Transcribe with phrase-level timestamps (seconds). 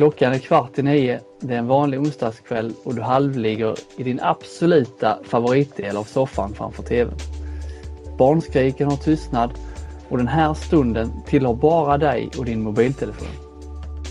[0.00, 4.20] Klockan är kvart i nio, det är en vanlig onsdagskväll och du halvligger i din
[4.22, 7.14] absoluta favoritdel av soffan framför TVn.
[8.18, 9.50] Barnskriken har tystnad
[10.08, 13.28] och den här stunden tillhör bara dig och din mobiltelefon.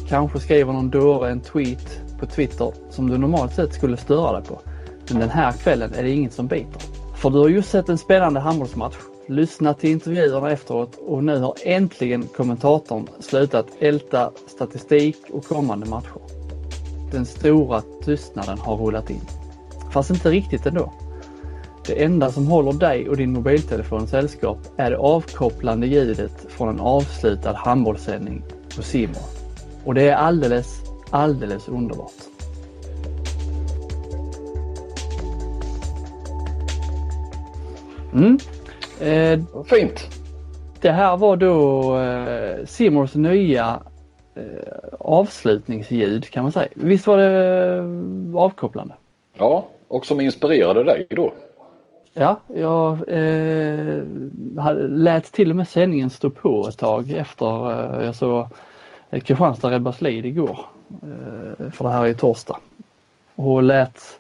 [0.10, 4.50] Kanske skriver någon dåre en tweet på Twitter som du normalt sett skulle störa dig
[4.50, 4.62] på.
[5.10, 6.82] Men den här kvällen är det inget som biter.
[7.16, 8.96] För du har just sett en spännande handbollsmatch,
[9.30, 16.22] lyssnat till intervjuerna efteråt och nu har äntligen kommentatorn slutat älta statistik och kommande matcher.
[17.12, 19.22] Den stora tystnaden har rullat in.
[19.92, 20.94] Fast inte riktigt ändå.
[21.86, 26.80] Det enda som håller dig och din mobiltelefon sällskap är det avkopplande ljudet från en
[26.80, 28.44] avslutad handbollssändning
[28.76, 29.24] på Simor.
[29.86, 32.12] Och det är alldeles, alldeles underbart.
[38.14, 38.40] Mm.
[39.02, 40.08] Eh, Fint.
[40.82, 43.80] det här var då eh, Simors nya
[44.36, 44.44] eh,
[45.00, 46.68] avslutningsljud kan man säga.
[46.76, 48.94] Visst var det eh, avkopplande?
[49.38, 51.34] Ja, och som inspirerade dig då.
[52.14, 54.04] Ja, jag eh,
[54.90, 58.48] lät till och med sändningen stå på ett tag efter eh, jag såg
[59.10, 60.60] eh, Kristianstad Redbergslid igår.
[61.04, 62.58] Eh, för det här är ju torsdag.
[63.36, 64.20] Och lät,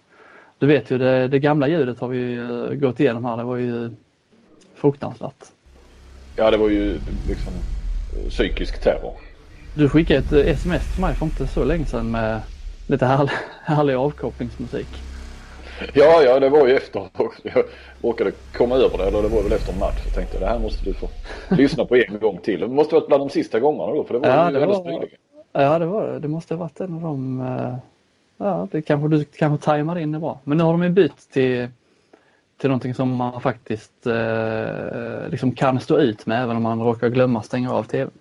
[0.57, 3.37] du vet ju det, det gamla ljudet har vi eh, gått igenom här.
[3.37, 3.91] Det var ju
[4.79, 5.45] fruktansvärt.
[6.35, 7.53] Ja, det var ju liksom
[8.23, 9.13] eh, psykisk terror.
[9.75, 12.41] Du skickade ett eh, sms till mig för inte så länge sedan med
[12.87, 13.31] lite härlig,
[13.63, 14.87] härlig avkopplingsmusik.
[15.93, 17.07] Ja, ja, det var ju efter.
[17.43, 17.63] Jag
[18.01, 20.01] råkade komma över det, eller det var väl efter en match.
[20.05, 21.07] Jag tänkte det här måste du få
[21.55, 22.59] lyssna på en gång till.
[22.59, 24.83] Det måste varit bland de sista gångerna då, för det var Ja, ju det var-
[24.83, 25.09] nyligen.
[25.51, 26.19] Ja det var det.
[26.19, 27.41] Det måste ha varit en av de...
[27.41, 27.75] eh,
[28.37, 30.39] Ja det kanske du kanske tajmar in det bra.
[30.43, 31.67] Men nu har de ju bytt till,
[32.59, 37.09] till någonting som man faktiskt eh, liksom kan stå ut med även om man råkar
[37.09, 38.11] glömma stänga av TV.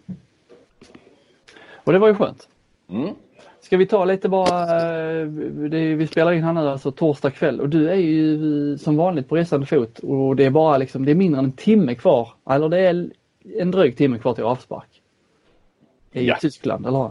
[1.75, 2.49] Och det var ju skönt.
[2.91, 3.15] Mm.
[3.61, 5.27] Ska vi ta lite bara, eh,
[5.71, 9.29] det, vi spelar in här nu alltså torsdag kväll och du är ju som vanligt
[9.29, 12.29] på resande fot och det är bara liksom, det är mindre än en timme kvar,
[12.51, 13.11] eller det är
[13.59, 15.03] en dryg timme kvar till avspark.
[16.13, 16.37] I Ja.
[16.41, 17.11] Tyskland, eller hur?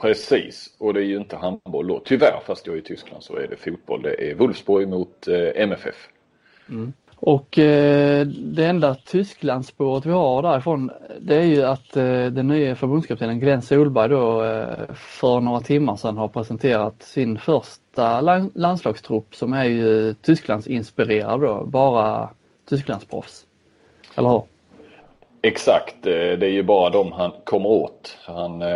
[0.00, 2.02] Precis, och det är ju inte handboll då.
[2.04, 4.02] Tyvärr, fast jag är i Tyskland så är det fotboll.
[4.02, 6.08] Det är Wolfsburg mot eh, MFF.
[7.20, 10.90] Och eh, det enda Tysklandsspåret vi har därifrån
[11.20, 15.96] det är ju att eh, den nya förbundskaptenen Glenn Solberg då eh, för några timmar
[15.96, 22.28] sedan har presenterat sin första lan- landslagstrupp som är ju Tysklandsinspirerad då, bara
[22.68, 23.46] Tysklandsproffs.
[24.14, 24.42] Eller hur?
[25.42, 28.18] Exakt, eh, det är ju bara de han kommer åt.
[28.26, 28.68] Han, eh,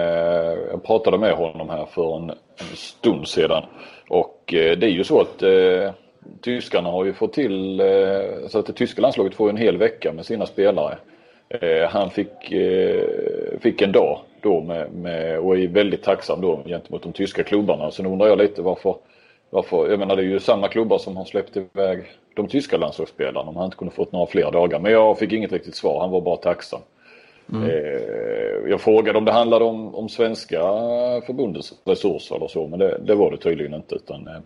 [0.71, 3.63] jag pratade med honom här för en, en stund sedan.
[4.09, 5.91] Och eh, det är ju så att eh,
[6.41, 10.13] tyskarna har ju fått till eh, så att det tyska landslaget får en hel vecka
[10.13, 10.99] med sina spelare.
[11.49, 13.05] Eh, han fick, eh,
[13.61, 17.91] fick en dag då med, med, och är väldigt tacksam då gentemot de tyska klubbarna.
[17.91, 18.97] Sen undrar jag lite varför,
[19.51, 23.49] varför, jag menar det är ju samma klubbar som har släppt iväg de tyska landslagsspelarna
[23.49, 24.79] om han inte kunde fått några fler dagar.
[24.79, 26.81] Men jag fick inget riktigt svar, han var bara tacksam.
[27.55, 30.61] Eh, jag frågade om det handlade om, om svenska
[31.27, 33.95] förbundets resurser eller så men det, det var det tydligen inte.
[33.95, 34.41] Utan, eh,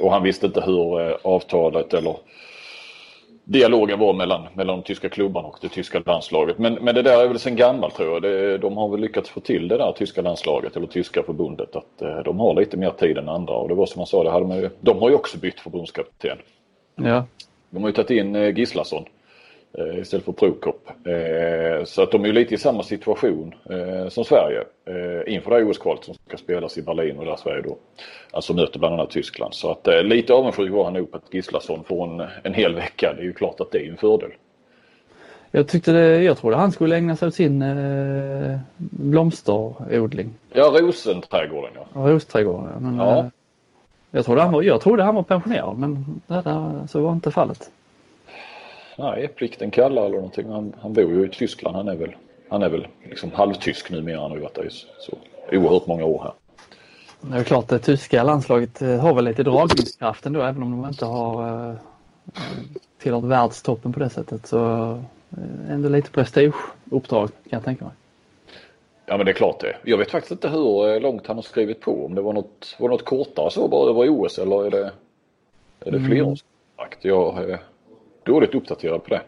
[0.00, 2.16] och han visste inte hur eh, avtalet eller
[3.44, 6.58] dialogen var mellan, mellan de tyska klubbarna och det tyska landslaget.
[6.58, 8.22] Men, men det där är väl sen gammalt tror jag.
[8.22, 12.02] Det, de har väl lyckats få till det där tyska landslaget eller tyska förbundet att
[12.02, 13.54] eh, de har lite mer tid än andra.
[13.54, 15.60] Och det var som man sa, det hade man ju, de har ju också bytt
[15.60, 16.38] förbundskapten.
[16.94, 17.26] Ja.
[17.70, 19.08] De har ju tagit in eh, Gislason eh,
[20.00, 20.90] istället för Prokop.
[21.06, 25.64] Eh, så att de är lite i samma situation eh, som Sverige eh, inför det
[25.64, 27.76] OS-kvalet som ska spelas i Berlin och där Sverige då
[28.30, 29.54] alltså möter bland annat Tyskland.
[29.54, 32.74] Så att eh, lite avundsjuk var han nog på att Gislason får en, en hel
[32.74, 33.12] vecka.
[33.16, 34.30] Det är ju klart att det är en fördel.
[35.50, 40.34] Jag tyckte det, jag trodde han skulle ägna sig åt sin eh, blomsterodling.
[40.52, 42.00] Ja, Rosenträdgården ja.
[42.10, 42.68] Rosträdgården.
[42.74, 42.80] ja.
[42.80, 43.18] Men, Ja.
[43.18, 43.24] eh,
[44.10, 47.30] jag, trodde han var, jag trodde han var pensionerad men det där, så var inte
[47.30, 47.70] fallet.
[48.98, 50.48] Nej, plikten kallar eller någonting.
[50.48, 51.76] Han, han bor ju i Tyskland.
[51.76, 52.16] Han är väl,
[52.48, 54.20] han är väl liksom halvtysk numera.
[54.20, 55.18] Han har ju varit där i så,
[55.52, 56.32] oerhört många år här.
[57.20, 60.88] Det är klart det tyska landslaget eh, har väl lite dragningskraft ändå även om de
[60.88, 61.74] inte har eh,
[63.02, 64.90] tillhört världstoppen på det sättet så
[65.30, 67.94] eh, ändå lite prestigeuppdrag kan jag tänka mig.
[69.06, 69.76] Ja men det är klart det.
[69.84, 72.04] Jag vet faktiskt inte hur långt han har skrivit på.
[72.06, 74.92] Om det var något, var något kortare så bara över OS eller är det,
[75.80, 77.04] är det flerårskontrakt?
[77.04, 77.58] Jag är
[78.26, 79.20] dåligt uppdaterad på det.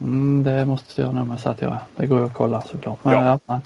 [0.00, 2.98] Mm, det måste jag nog med så att jag Det går ju att kolla såklart.
[3.04, 3.38] Men, Ja.
[3.46, 3.60] ja.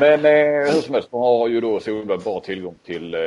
[0.00, 3.20] Men eh, hur som helst, de har ju då Solberg bara tillgång till eh,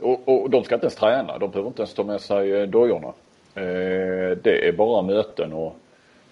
[0.00, 1.38] och, och de ska inte ens träna.
[1.38, 3.08] De behöver inte ens ta med sig eh, dojorna.
[3.54, 5.76] Eh, det är bara möten och,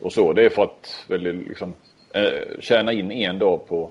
[0.01, 0.33] och så.
[0.33, 1.73] Det är för att väl, liksom,
[2.15, 3.91] eh, tjäna in en dag på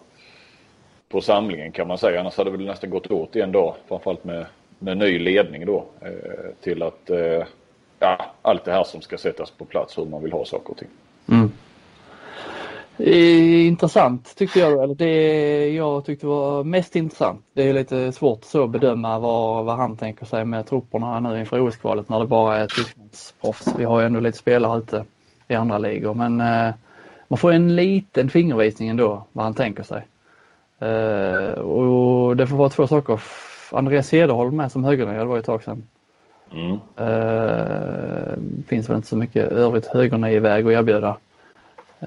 [1.09, 2.19] på samlingen kan man säga.
[2.19, 3.75] Annars hade det väl nästan gått åt en dag.
[3.87, 4.45] Framförallt med,
[4.79, 5.85] med ny ledning då.
[6.01, 7.43] Eh, till att eh,
[8.01, 10.77] ja, allt det här som ska sättas på plats hur man vill ha saker och
[10.77, 10.87] ting.
[11.27, 11.51] Mm.
[13.67, 17.45] Intressant tyckte jag, eller det jag tyckte var mest intressant.
[17.53, 21.39] Det är lite svårt så att bedöma vad, vad han tänker sig med trupperna nu
[21.39, 23.67] inför OS-kvalet när det bara är Tysklandsproffs.
[23.77, 25.05] Vi har ju ändå lite spelare ute
[25.47, 26.73] i andra ligor men eh,
[27.27, 30.07] man får en liten fingervisning ändå vad han tänker sig.
[30.79, 33.21] Eh, och det får vara två saker.
[33.71, 35.83] Andreas Cederholm med som högernia, det var ju ett tag sedan.
[36.53, 36.79] Mm.
[36.99, 41.17] Uh, finns väl inte så mycket övrigt högernier i väg att erbjuda.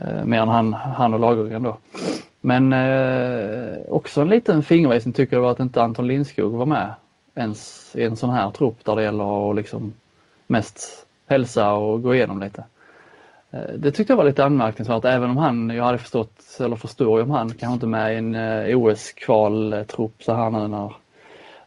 [0.02, 1.76] Uh, mer än han, han och Lagergren då.
[2.40, 6.94] Men uh, också en liten fingervisning tycker jag var att inte Anton Lindskog var med
[7.34, 9.92] ens i en sån här trupp där det gäller att liksom
[10.46, 12.64] mest hälsa och gå igenom lite.
[13.76, 17.24] Det tyckte jag var lite anmärkningsvärt även om han, jag hade förstått, eller förstår ju
[17.24, 18.36] om han kanske inte med i en
[18.76, 20.92] OS-kvaltrupp så här nu när,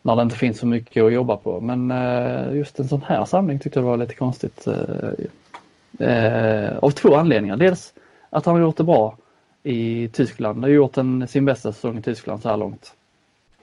[0.08, 1.62] när det inte finns så mycket att jobba på.
[1.62, 4.68] Men eh, just en sån här samling tyckte jag var lite konstigt.
[6.80, 7.58] Av två anledningar.
[7.58, 7.94] Dels
[8.30, 9.18] att han har gjort det bra
[9.64, 10.56] i Tyskland.
[10.56, 12.94] Han har gjort en, sin bästa säsong i Tyskland så här långt.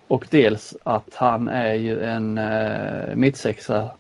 [0.09, 2.41] Och dels att han är ju en
[3.15, 3.91] mittsexa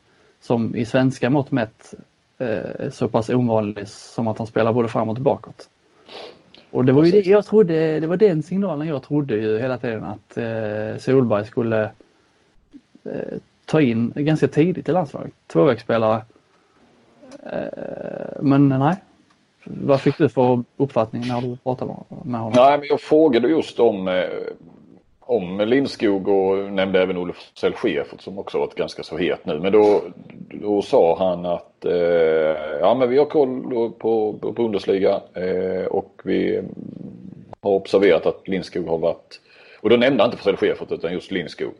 [0.40, 1.94] som i svenska mått mätt
[2.38, 5.68] eh, så pass ovanlig som att han spelar både framåt och bakåt.
[6.70, 9.78] Och det var ju det jag trodde, det var den signalen jag trodde ju hela
[9.78, 11.90] tiden att eh, Solberg skulle
[13.04, 15.32] eh, ta in ganska tidigt i landslaget.
[15.46, 16.22] Tvåvägsspelare.
[17.52, 18.96] Eh, men nej.
[19.64, 22.52] Vad fick du för uppfattning när du pratade med honom?
[22.56, 24.24] Nej, men jag frågade just om eh,
[25.26, 29.58] om Lindskog och nämnde även Olof Schäfert som också varit ganska så het nu.
[29.60, 30.02] Men då,
[30.50, 33.62] då sa han att eh, ja men vi har koll
[33.98, 36.62] på, på Bundesliga eh, och vi
[37.60, 39.40] har observerat att Lindskog har varit,
[39.80, 41.72] och då nämnde han inte för Schäfert utan just Lindskog,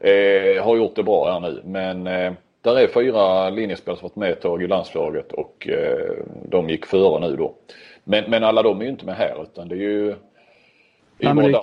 [0.00, 1.62] eh, har gjort det bra här nu.
[1.64, 2.32] Men eh,
[2.62, 6.86] där är fyra linjespelare som varit med ett tag i landslaget och eh, de gick
[6.86, 7.54] före nu då.
[8.04, 10.14] Men, men alla de är ju inte med här utan det är ju,
[11.18, 11.54] det Nej,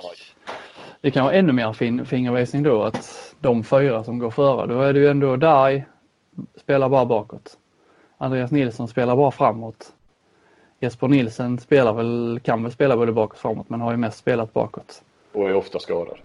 [1.00, 4.80] det kan vara ännu mer fin, fingervisning då att de fyra som går före, då
[4.80, 5.82] är det ju ändå Dai
[6.56, 7.58] spelar bara bakåt.
[8.18, 9.92] Andreas Nilsson spelar bara framåt.
[10.80, 14.18] Jesper Nilsen spelar väl, kan väl spela både bakåt och framåt men har ju mest
[14.18, 15.02] spelat bakåt.
[15.32, 16.18] Och är ofta skadad.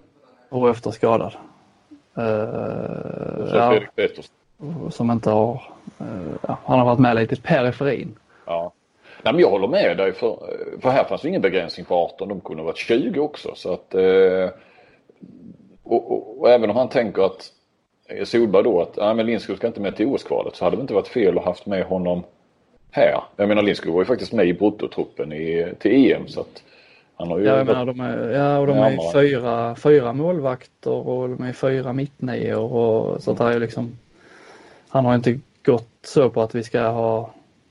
[0.49, 1.33] Och är ofta skadad.
[2.17, 3.79] Uh, ja.
[4.91, 5.61] Som inte har,
[6.01, 8.15] uh, ja, han har varit med lite i periferin.
[8.45, 8.73] Ja.
[9.23, 10.37] Nej, men jag håller med dig för,
[10.81, 12.29] för här fanns ingen begränsning på 18.
[12.29, 13.51] De kunde ha varit 20 också.
[13.55, 14.49] Så att, eh,
[15.83, 17.51] och, och, och, även om han tänker att
[18.09, 20.81] eh, Solberg då att nej, men Lindskog ska inte med till OS-kvalet så hade det
[20.81, 22.23] inte varit fel att haft med honom
[22.91, 23.23] här.
[23.35, 26.63] Jag menar Lindskog var ju faktiskt med i bruttotruppen i, till EM så att
[27.15, 30.91] han har ju ja, jag menar, de är, ja, och de är fyra, fyra målvakter
[30.91, 33.97] och de är fyra mittnior och så att det är liksom
[34.89, 37.29] Han har inte gått så på att vi ska ha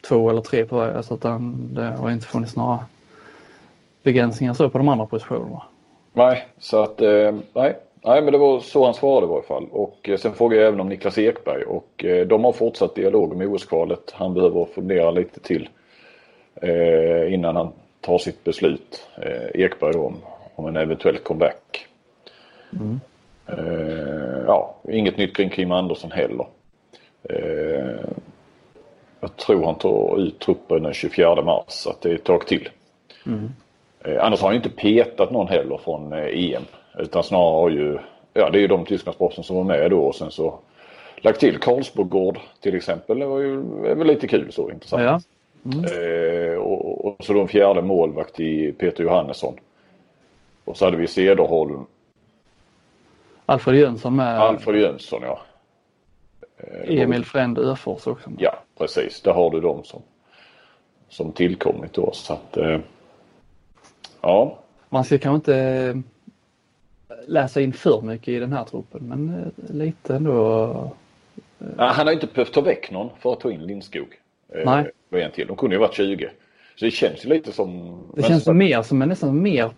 [0.08, 2.78] två eller tre på varje så att den, det har inte funnits några
[4.02, 5.62] begränsningar så på de andra positionerna.
[6.12, 7.78] Nej, så att eh, nej.
[8.04, 9.66] Nej, men det var så han svarade i varje fall.
[9.70, 13.36] Och eh, sen frågade jag även om Niklas Ekberg och eh, de har fortsatt dialog
[13.36, 14.10] med OS-kvalet.
[14.12, 15.68] Han behöver fundera lite till
[17.28, 17.72] innan han
[18.02, 19.08] tar sitt beslut.
[19.16, 20.16] Eh, Ekberg då om,
[20.54, 21.86] om en eventuell comeback.
[22.72, 23.00] Mm.
[23.46, 26.46] Eh, ja, inget nytt kring Kim Andersson heller.
[29.20, 32.46] Jag tror han tar ut truppen den 24 mars så att det är ett tag
[32.46, 32.68] till.
[33.26, 33.50] Mm.
[34.04, 36.62] Eh, annars har han inte petat någon heller från eh, EM.
[36.98, 37.98] Utan snarare har ju,
[38.34, 40.58] ja det är ju de Tysklandsproffsen som var med då och sen så
[41.16, 43.18] lagt till Karlsbogård till exempel.
[43.18, 43.54] Det var ju
[43.86, 45.02] är väl lite kul så intressant.
[45.02, 45.20] Ja.
[45.64, 45.84] Mm.
[45.84, 49.54] Eh, och, och, så då en fjärde målvakt i Peter Johannesson.
[50.64, 51.86] Och så hade vi Cederholm.
[53.46, 54.40] Alfred Jönsson med.
[54.40, 55.40] Alfred Jönsson ja.
[56.56, 58.30] Eh, Emil Fränd Öfors också.
[58.38, 60.02] Ja precis, där har du de som,
[61.08, 62.10] som tillkommit då.
[62.12, 62.78] Så att, eh,
[64.20, 64.58] ja.
[64.88, 65.96] Man ska kanske inte eh,
[67.26, 70.90] läsa in för mycket i den här truppen men lite ändå.
[71.76, 74.18] Ja, han har inte behövt ta väck någon för att ta in Lindskog.
[74.64, 74.90] Nej.
[75.10, 75.46] En till.
[75.46, 76.30] De kunde ju varit 20.
[76.76, 77.98] Så det känns ju lite som...
[78.14, 79.70] Det känns som mer som en nästan mer,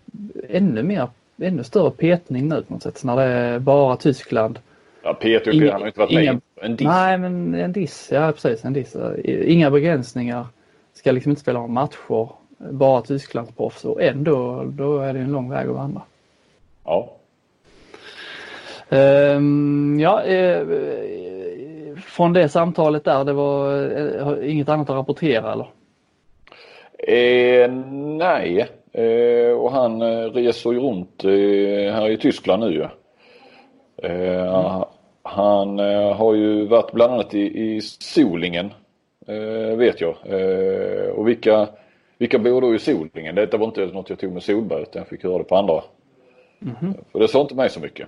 [0.49, 1.07] ännu mer,
[1.41, 3.03] ännu större petning nu på något sätt.
[3.03, 4.59] När det är bara Tyskland.
[5.03, 6.87] Ja, Peter Inga, han har inte varit inga, med en diss.
[6.87, 8.09] Nej, men en diss.
[8.11, 8.65] Ja, precis.
[8.65, 8.95] En diss.
[9.25, 10.45] Inga begränsningar.
[10.93, 12.29] Ska liksom inte spela matcher.
[12.57, 16.01] Bara Tysklandsproffs och ändå då är det en lång väg att vandra.
[16.85, 17.11] Ja.
[18.89, 20.67] Um, ja, eh,
[22.15, 23.73] från det samtalet där, det var
[24.41, 25.67] eh, inget annat att rapportera eller?
[26.97, 27.71] Eh,
[28.17, 28.67] nej,
[28.97, 32.87] Eh, och han eh, reser ju runt eh, här i Tyskland nu ju.
[34.03, 34.83] Mm.
[35.23, 35.79] Han
[36.15, 38.73] har ju varit bland annat i, i Solingen.
[39.77, 40.15] vet jag.
[41.15, 41.67] och vilka,
[42.17, 43.35] vilka bor då i Solingen?
[43.35, 45.81] Detta var inte något jag tog med Solberg utan jag fick höra det på andra.
[46.61, 46.93] Mm.
[47.11, 48.07] För det sa inte mig så mycket.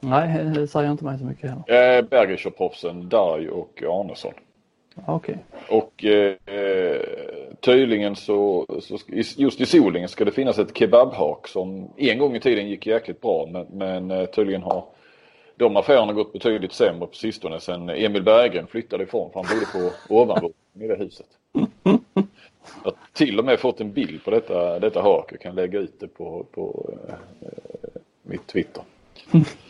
[0.00, 1.98] Nej, det säger inte mig så mycket heller.
[1.98, 4.32] Eh, Bergischer-proffsen Darj och Arnesson.
[5.06, 5.38] Okej.
[5.68, 5.78] Okay.
[5.78, 7.00] Och eh,
[7.60, 8.98] tydligen så, så,
[9.36, 13.20] just i Solingen ska det finnas ett kebabhak som en gång i tiden gick jäkligt
[13.20, 14.84] bra men, men eh, tydligen har
[15.56, 19.66] de affärerna gått betydligt sämre på sistone sen Emil Berggren flyttade ifrån för han bodde
[19.72, 21.26] på ovanvåningen i det huset.
[22.84, 25.32] Jag har till och med fått en bild på detta, detta hak.
[25.32, 27.14] Jag kan lägga ut det på, på eh,
[28.22, 28.82] mitt Twitter.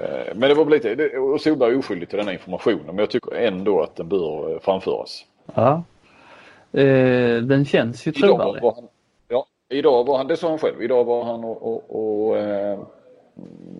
[0.00, 3.34] Eh, men det var lite, och Solberg är oskyldig till denna informationen men jag tycker
[3.34, 5.24] ändå att den bör eh, framföras.
[5.54, 5.82] Ja.
[6.72, 8.62] Eh, den känns ju trovärdig.
[9.28, 12.78] Ja, idag var han, det sa han själv, idag var han och, och, och eh,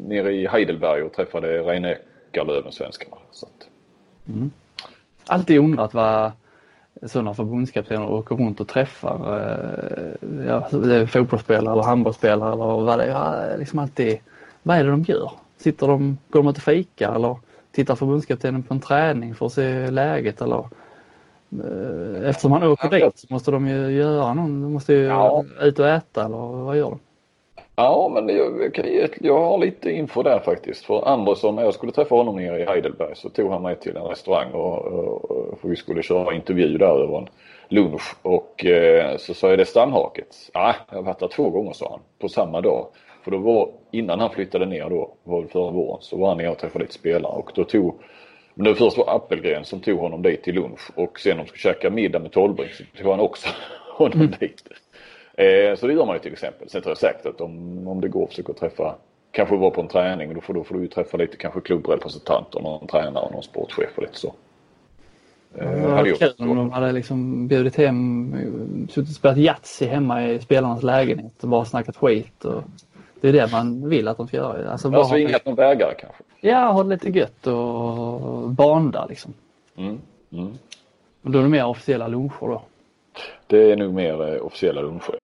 [0.07, 1.97] nere i Heidelberg och träffade Reine
[2.31, 3.17] Eckerlöven, svenskarna.
[3.31, 3.69] Så att...
[4.29, 4.51] mm.
[5.27, 6.33] Alltid undrat vad
[7.03, 10.69] sådana förbundskaptener åker runt och träffar eh, ja,
[11.07, 13.59] fotbollsspelare eller handbollsspelare eller vad det är.
[13.59, 14.19] Liksom alltid,
[14.63, 15.33] vad är det de gör?
[15.63, 17.37] Sitter de, går de ut och fikar eller
[17.73, 20.65] tittar förbundskaptenen på en träning för att se läget eller
[21.51, 25.45] eh, Eftersom han åker dit så måste de ju göra någon, de måste ju ja.
[25.61, 26.99] ut och äta eller vad gör de?
[27.77, 28.81] Ja men jag,
[29.21, 30.85] jag har lite info där faktiskt.
[30.85, 33.97] För Andersson, när jag skulle träffa honom nere i Heidelberg så tog han mig till
[33.97, 37.29] en restaurang och, och, för vi skulle köra intervju där över en
[37.69, 38.17] lunch.
[38.23, 40.37] Och eh, så sa jag det stamhaket.
[40.53, 42.87] Ja, jag har varit där två gånger sa han, på samma dag.
[43.25, 46.39] För då var, innan han flyttade ner då, var det förra våren, så var han
[46.39, 47.95] nere och träffade lite spelare och då tog
[48.55, 51.59] men det först var Appelgren som tog honom dit till lunch och sen de skulle
[51.59, 53.49] käka middag med Tolbrink så tog han också
[53.97, 54.35] honom mm.
[54.41, 54.63] dit.
[55.35, 56.69] Eh, så det gör man ju till exempel.
[56.69, 58.95] Sen tror jag säkert att om, om det går att försöka träffa,
[59.31, 62.61] kanske vara på en träning, då får, då får du ju träffa lite kanske klubbrepresentanter,
[62.61, 64.35] någon tränare och någon sportchef och lite så.
[65.55, 68.35] Eh, det hade kul om de hade liksom bjudit hem,
[68.91, 72.45] suttit och spelat Yatzy hemma i spelarnas lägenhet och bara snackat skit.
[72.45, 72.63] Och
[73.23, 74.71] det är det man vill att de ska göra.
[74.71, 76.23] Alltså, bara alltså inget någon vägare kanske?
[76.41, 79.35] Ja, ha det lite gött och banda liksom.
[79.77, 80.01] Mm.
[80.33, 80.53] Mm.
[81.23, 82.63] Och då är det mer officiella luncher då?
[83.47, 85.19] Det är nog mer eh, officiella luncher.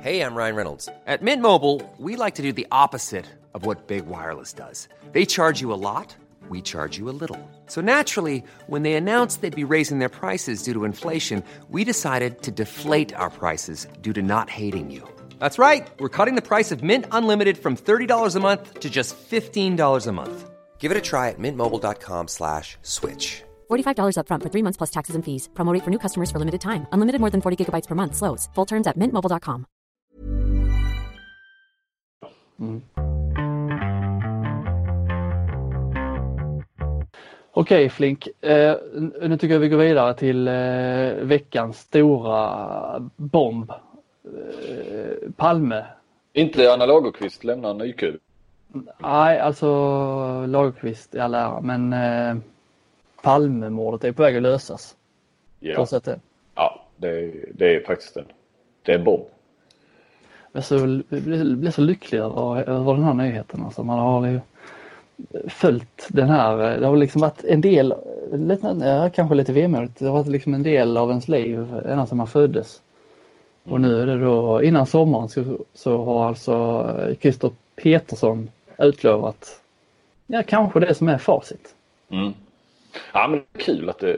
[0.00, 0.88] Hej, jag Ryan Reynolds.
[1.06, 4.88] At Mint Mobile, we like to do the opposite of what Big Wireless does.
[5.12, 6.16] They charge you a lot,
[6.50, 7.50] we charge you a little.
[7.66, 12.42] So naturally, when they announced they'd be raising their prices due to inflation, we decided
[12.42, 15.15] to deflate our prices due to not hating you.
[15.40, 15.88] That's right.
[15.98, 20.12] We're cutting the price of Mint Unlimited from $30 a month to just $15 a
[20.12, 20.50] month.
[20.78, 23.42] Give it a try at mintmobile.com slash switch.
[23.68, 25.48] $45 up front for three months plus taxes and fees.
[25.54, 26.86] Promote for new customers for limited time.
[26.92, 28.14] Unlimited more than 40 gigabytes per month.
[28.14, 28.48] Slows.
[28.54, 29.66] Full terms at mintmobile.com.
[32.60, 32.80] Mm.
[37.56, 38.74] Okej okay, Flink, eh,
[39.20, 43.72] nu tycker jag vi går vidare till eh, veckans stora bomb
[44.26, 45.84] Eh, Palme.
[46.32, 48.18] Inte Anna Lagerqvist lämnar Nykull?
[48.98, 49.66] Nej, alltså
[50.46, 52.36] Lagerqvist i all ära, men eh,
[53.22, 54.96] Palmemordet är på väg att lösas.
[55.60, 56.20] Ja, det.
[56.54, 58.24] ja det, det är faktiskt en,
[58.82, 59.24] det är en bomb.
[60.52, 60.78] Jag så,
[61.08, 63.64] blir så lycklig över, över den här nyheten.
[63.64, 64.40] Alltså man har
[65.48, 67.94] följt den här, det har liksom varit en del,
[68.32, 72.18] lite, kanske lite vemodigt, det har varit liksom en del av ens liv ända sedan
[72.18, 72.82] man föddes.
[73.68, 75.44] Och nu är det då innan sommaren så,
[75.74, 76.86] så har alltså
[77.20, 77.50] Christer
[77.82, 79.60] Petersson utlovat
[80.26, 81.74] ja, kanske det som är facit.
[82.08, 82.32] Mm.
[83.12, 84.16] Ja men det är kul att det,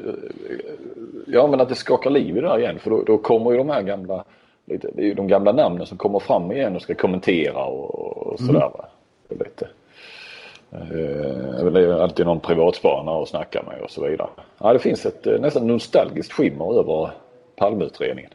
[1.26, 3.56] ja, men att det skakar liv i det här igen för då, då kommer ju
[3.56, 4.24] de här gamla
[4.64, 8.16] lite, det är ju de gamla namnen som kommer fram igen och ska kommentera och,
[8.16, 8.70] och sådär.
[8.74, 9.44] Mm.
[9.44, 9.68] Lite.
[10.72, 14.28] Eh, det är alltid någon privatspanare att snacka med och så vidare.
[14.58, 17.10] Ja, det finns ett eh, nästan nostalgiskt skimmer över
[17.56, 18.30] Palmeutredningen.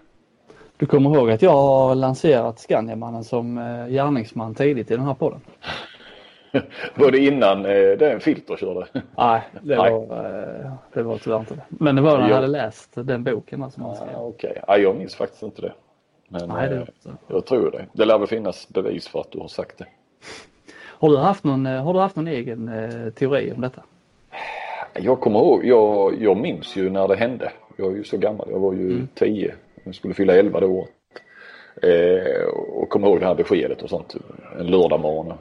[0.83, 5.13] Du kommer ihåg att jag har lanserat Skandiamannen som eh, gärningsman tidigt i den här
[5.13, 5.41] podden?
[6.95, 8.87] var det innan eh, den filter körde?
[9.17, 11.63] Nej, det var, eh, det var tyvärr inte det.
[11.69, 14.09] Men det var när jag hade läst den boken som han skrev.
[14.15, 14.53] Ah, okay.
[14.67, 15.73] ah, jag minns faktiskt inte det.
[16.27, 17.85] Men Nej, det eh, jag tror det.
[17.93, 19.85] Det lär väl finnas bevis för att du har sagt det.
[20.99, 22.71] Har du haft någon, har du haft någon egen
[23.15, 23.81] teori om detta?
[24.93, 27.51] Jag kommer ihåg, jag, jag minns ju när det hände.
[27.77, 29.07] Jag är ju så gammal, jag var ju mm.
[29.13, 30.89] tio jag skulle fylla 11 det året.
[31.81, 34.15] Eh, och kom ihåg det här beskedet och sånt
[34.59, 35.31] en lördag morgon.
[35.31, 35.37] Eh,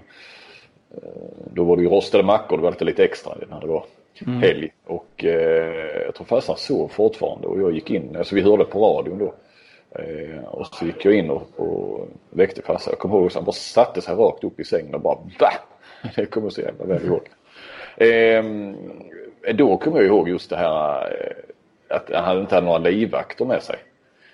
[1.55, 3.85] då var det ju rostade mackor, det var alltid lite extra när det var
[4.27, 4.41] mm.
[4.41, 4.73] helg.
[4.85, 8.81] Och eh, jag tror farsan sov fortfarande och jag gick in, alltså vi hörde på
[8.81, 9.35] radion då.
[9.95, 12.91] Eh, och så gick jag in och, och väckte farsan.
[12.91, 15.53] Jag kommer ihåg att han bara satte sig rakt upp i sängen och bara va?
[16.17, 17.29] Det kommer så jävla väl ihåg.
[17.97, 18.45] Eh,
[19.55, 23.63] då kommer jag ihåg just det här eh, att han inte hade några livvakter med
[23.63, 23.77] sig.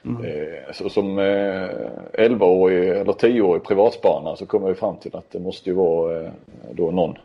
[0.04, 0.24] Mm.
[0.24, 1.68] Eh, så som eh,
[2.12, 6.30] 11-årig eller 10-årig privatspanare så kommer jag fram till att det måste ju vara eh,
[6.72, 7.18] då någon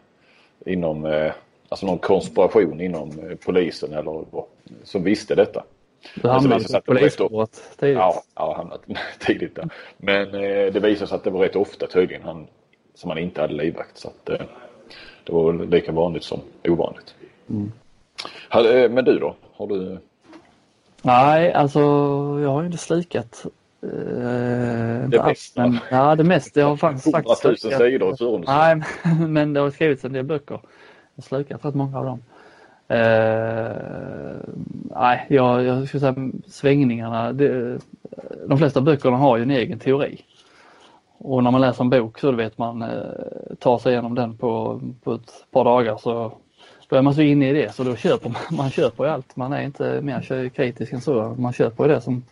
[0.65, 1.31] inom, eh,
[1.69, 4.25] alltså någon konspiration inom eh, polisen eller
[4.83, 5.63] som visste detta.
[6.15, 7.97] Du hamnade på polisspåret tidigt?
[7.97, 8.81] Ja, jag hamnat
[9.19, 9.69] tidigt där.
[9.97, 12.47] Men eh, det visade sig att det var rätt ofta tydligen han,
[12.95, 13.97] som han inte hade livvakt.
[13.97, 14.45] Så att, eh,
[15.23, 17.15] det var lika vanligt som ovanligt.
[17.49, 17.71] Mm.
[18.51, 19.35] Eh, men du då?
[19.53, 19.97] Har du?
[21.05, 21.79] Nej, alltså
[22.41, 23.45] jag har ju inte slikat
[23.81, 23.89] eh,
[25.09, 25.61] det mesta?
[25.61, 26.59] Men, ja, det mesta.
[26.59, 28.81] Jag har faktiskt, faktiskt 100 000 sidor Nej,
[29.27, 30.59] men det har skrivits en del böcker.
[31.15, 32.19] Jag har slukat rätt många av dem.
[32.91, 34.35] Uh,
[34.95, 36.15] nej, jag, jag skulle säga
[36.47, 37.33] svängningarna.
[37.33, 37.79] Det,
[38.47, 40.21] de flesta böckerna har ju en egen teori.
[41.17, 44.81] Och när man läser en bok så vet man uh, tar sig igenom den på,
[45.03, 46.33] på ett par dagar så
[46.89, 49.35] då är man så inne i det så då köper man, man köper ju allt.
[49.35, 51.35] Man är inte mer kritisk än så.
[51.37, 52.23] Man köper ju det som,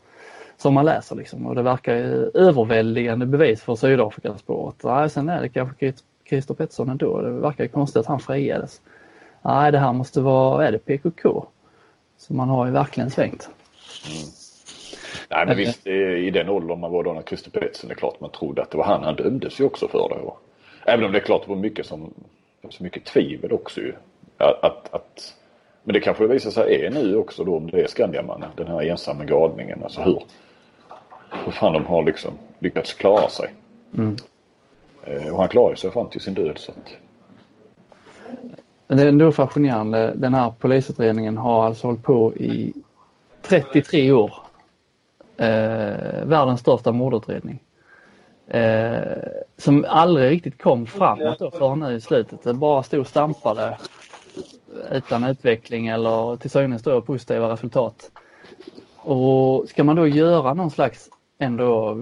[0.58, 1.48] som man läser liksom.
[1.48, 4.75] Och det verkar ju överväldigande bevis för Sydafrikaspåret.
[4.84, 5.93] Nej, sen är det kanske
[6.29, 7.22] Christer Pettersson ändå.
[7.22, 8.81] Det verkar ju konstigt att han friades
[9.41, 11.46] nej det här måste vara, är det PKK?
[12.17, 13.50] Så man har ju verkligen svängt.
[14.08, 14.29] Mm.
[15.29, 18.20] Nej men visst i den åldern man var då när Christer Pettersson det är klart
[18.20, 19.03] man trodde att det var han.
[19.03, 20.31] Han dömdes ju också för det.
[20.91, 22.13] Även om det är klart det var mycket som,
[22.70, 23.93] så mycket tvivel också ju.
[24.42, 25.34] Att, att, att,
[25.84, 28.82] men det kanske visar sig är nu också då om det är Skandiamannen, den här
[28.82, 29.84] ensamma galningen.
[29.84, 30.24] Alltså hur,
[31.46, 33.54] hur fan de har liksom lyckats klara sig.
[33.98, 34.16] Mm.
[35.04, 36.58] Eh, och han klarade sig fram till sin död.
[36.58, 36.98] Så att...
[38.88, 40.14] Det är ändå fascinerande.
[40.16, 42.74] Den här polisutredningen har alltså hållit på i
[43.42, 44.34] 33 år.
[45.38, 47.60] Eh, världens största mordutredning.
[48.48, 49.02] Eh,
[49.58, 52.44] som aldrig riktigt kom framåt då förrän nu i slutet.
[52.44, 53.78] Det bara stod stampade
[54.92, 58.12] utan utveckling eller till synes då positiva resultat.
[58.98, 61.98] Och ska man då göra någon slags ändå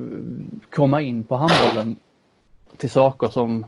[0.70, 1.96] komma in på handbollen
[2.78, 3.66] till saker som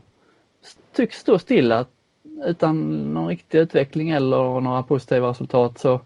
[0.92, 1.86] tycks stå stilla
[2.44, 6.00] utan någon riktig utveckling eller några positiva resultat så,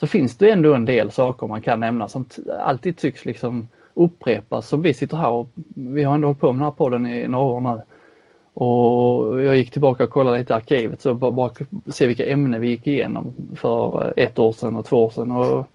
[0.00, 2.24] så finns det ändå en del saker man kan nämna som
[2.60, 4.68] alltid tycks liksom upprepas.
[4.68, 7.28] Som vi sitter här och vi har ändå hållit på med den här podden i
[7.28, 7.82] några år nu.
[8.54, 11.50] Och jag gick tillbaka och kollade lite i arkivet så bara, bara
[11.86, 15.32] se vilka ämnen vi gick igenom för ett år sedan och två år sedan.
[15.32, 15.66] Och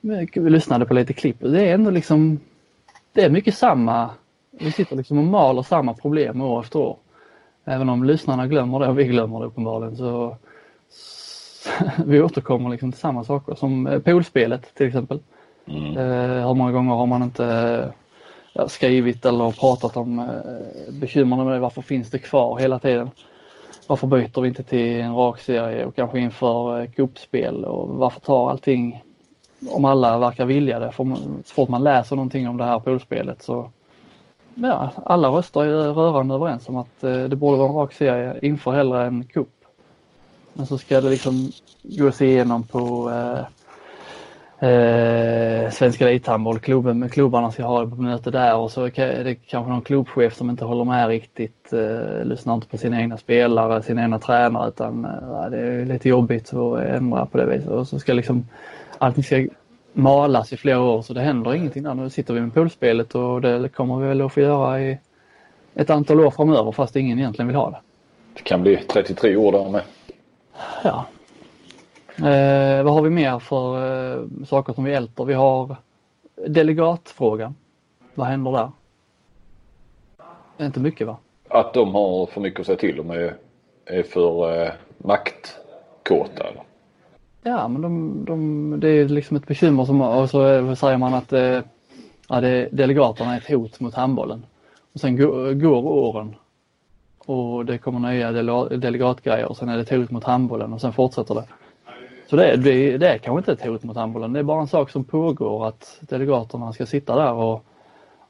[0.00, 1.36] vi lyssnade på lite klipp.
[1.40, 2.40] Det är ändå liksom,
[3.12, 4.10] det är mycket samma,
[4.50, 6.96] vi sitter liksom och maler samma problem år efter år.
[7.64, 10.36] Även om lyssnarna glömmer det och vi glömmer det uppenbarligen så,
[10.88, 11.70] så
[12.06, 15.20] vi återkommer liksom till samma saker som eh, poolspelet till exempel.
[15.66, 15.96] Mm.
[15.96, 17.92] Eh, hur många gånger har man inte
[18.66, 23.10] skrivit eller pratat om eh, bekymren med det, varför finns det kvar hela tiden?
[23.86, 27.88] Varför byter vi inte till en rak serie och kanske inför eh, kuppspel cupspel och
[27.88, 29.04] varför tar allting,
[29.70, 31.04] om alla verkar vilja det, för
[31.44, 33.70] så fort man läser någonting om det här poolspelet så
[34.54, 38.38] ja, alla röster är rörande överens om att eh, det borde vara en rak serie
[38.42, 39.48] inför hellre en cup.
[40.52, 41.50] Men så ska det liksom
[41.82, 43.40] gås igenom på eh,
[44.60, 49.70] eh, Svenska Elithandbollklubben, klubbarna ska ha det på möte där och så är det kanske
[49.70, 54.02] någon klubbchef som inte håller med riktigt, eh, lyssnar inte på sina egna spelare, sina
[54.02, 57.98] egna tränare utan eh, det är lite jobbigt att ändra på det viset och så
[57.98, 58.46] ska liksom
[58.98, 59.46] allting ska
[59.92, 61.94] malas i flera år så det händer ingenting där.
[61.94, 64.98] Nu sitter vi med poolspelet och det kommer vi väl att få göra i
[65.74, 67.78] ett antal år framöver fast ingen egentligen vill ha det.
[68.34, 69.82] Det kan bli 33 år där med.
[70.84, 71.06] Ja.
[72.24, 73.76] Eh, vad har vi mer för
[74.12, 75.24] eh, saker som vi älter?
[75.24, 75.76] Vi har
[76.46, 77.54] delegatfrågan.
[78.14, 78.70] Vad händer där?
[80.66, 81.16] Inte mycket va?
[81.48, 83.34] Att de har för mycket att säga till om är,
[83.84, 86.62] är för eh, maktkåta eller?
[87.42, 91.32] Ja, men de, de, det är liksom ett bekymmer som, och så säger man att
[91.32, 91.60] eh,
[92.28, 94.46] ja, det, delegaterna är ett hot mot handbollen.
[94.92, 96.34] Och sen går, går åren
[97.18, 98.32] och det kommer nya
[98.76, 101.44] delegatgrejer och sen är det ett hot mot handbollen och sen fortsätter det.
[102.30, 104.68] Så det, det, det är kanske inte ett hot mot handbollen, det är bara en
[104.68, 107.64] sak som pågår att delegaterna ska sitta där och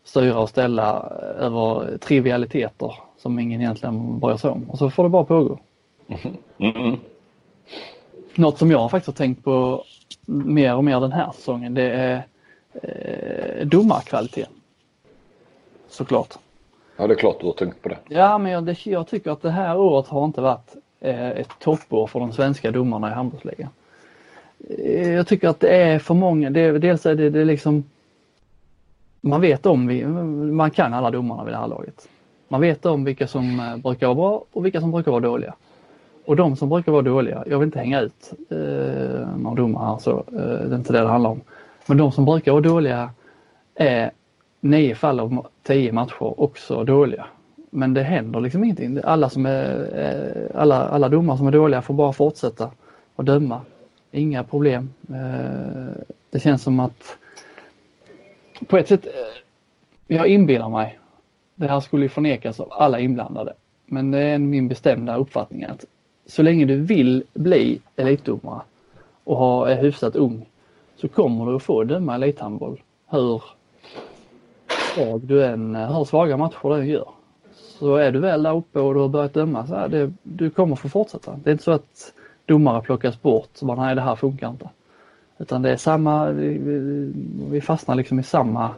[0.05, 1.01] styra och ställa
[1.39, 5.59] över trivialiteter som ingen egentligen bryr sig om och så får det bara pågå.
[6.59, 6.77] Mm.
[6.77, 6.97] Mm.
[8.35, 9.85] Något som jag faktiskt har tänkt på
[10.27, 12.27] mer och mer den här säsongen det är
[12.83, 14.53] eh, domarkvaliteten.
[15.89, 16.35] Såklart.
[16.97, 17.99] Ja det är klart du har tänkt på det.
[18.09, 21.51] Ja men jag, det, jag tycker att det här året har inte varit eh, ett
[21.59, 23.69] toppår för de svenska domarna i handbollsligan.
[24.69, 27.85] Eh, jag tycker att det är för många, det, dels är det, det är liksom
[29.21, 32.09] man vet om, vi, man kan alla domarna vid det här laget.
[32.49, 35.55] Man vet om vilka som eh, brukar vara bra och vilka som brukar vara dåliga.
[36.25, 39.99] Och de som brukar vara dåliga, jag vill inte hänga ut eh, några domare här
[39.99, 41.41] så, eh, det är inte det det handlar om.
[41.87, 43.11] Men de som brukar vara dåliga
[43.75, 44.11] är
[44.61, 47.27] nio fall av tio matcher också dåliga.
[47.71, 49.01] Men det händer liksom ingenting.
[49.05, 52.71] Alla, som är, eh, alla, alla domare som är dåliga får bara fortsätta
[53.17, 53.61] att döma.
[54.13, 54.91] Inga problem.
[55.09, 57.19] Eh, det känns som att
[58.67, 60.99] på ett sätt, eh, jag inbillar mig,
[61.55, 63.55] det här skulle förnekas av alla inblandade.
[63.87, 65.85] Men det är min bestämda uppfattning att
[66.27, 68.61] så länge du vill bli elitdomare
[69.25, 70.47] och ha, är hyfsat ung
[70.97, 73.43] så kommer du att få döma elithandboll hur
[74.95, 77.09] svag du än, eh, hur svaga matcher du än gör.
[77.55, 80.51] Så är du väl där uppe och du har börjat döma så här, det, du
[80.51, 81.39] kommer få fortsätta.
[81.45, 82.13] Det är inte så att
[82.51, 84.69] domare plockas bort, så bara nej det här funkar inte.
[85.39, 86.59] Utan det är samma, vi,
[87.51, 88.71] vi fastnar liksom i samma...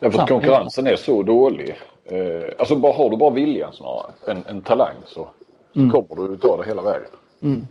[0.00, 1.76] Ja, för konkurrensen är så dålig.
[2.04, 5.28] Eh, alltså bara, har du bara viljan snarare, en, en talang så,
[5.72, 5.90] så mm.
[5.90, 7.08] kommer du ta det hela vägen.
[7.42, 7.66] Mm.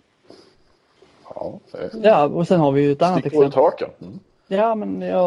[1.35, 1.59] Ja,
[2.03, 3.61] ja, och sen har vi ju ett annat exempel.
[4.01, 4.19] Mm.
[4.47, 5.19] Ja, men jag,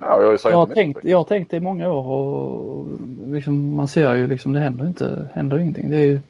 [0.00, 2.86] ja, jag, jag, har tänkt, jag har tänkt det i många år och
[3.26, 5.90] liksom, man ser ju liksom det händer inte, händer ingenting.
[5.90, 6.20] Det är ju,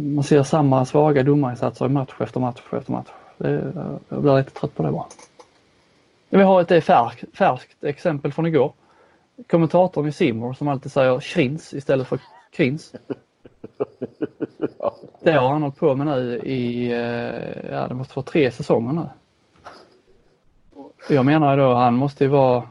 [0.00, 3.08] man ser samma svaga domarinsatser i match efter match efter match.
[3.38, 3.72] Det,
[4.08, 5.06] jag blir lite trött på det bara.
[6.28, 8.72] Vi har ett färsk, färskt exempel från igår.
[9.46, 12.18] Kommentatorn i Simor som alltid säger Schrins istället för
[12.50, 12.92] Krins.
[15.22, 18.92] Det har han hållit på med nu i, eh, ja det måste vara tre säsonger
[18.92, 19.06] nu.
[21.08, 22.68] Jag menar då, han måste ju vara,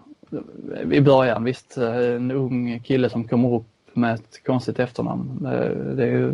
[0.91, 5.37] i början visst, en ung kille som kommer upp med ett konstigt efternamn.
[5.95, 6.33] Det är ju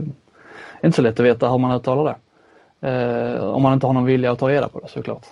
[0.83, 2.15] inte så lätt att veta hur man uttalar det.
[2.89, 5.25] Eh, om man inte har någon vilja att ta reda på det såklart.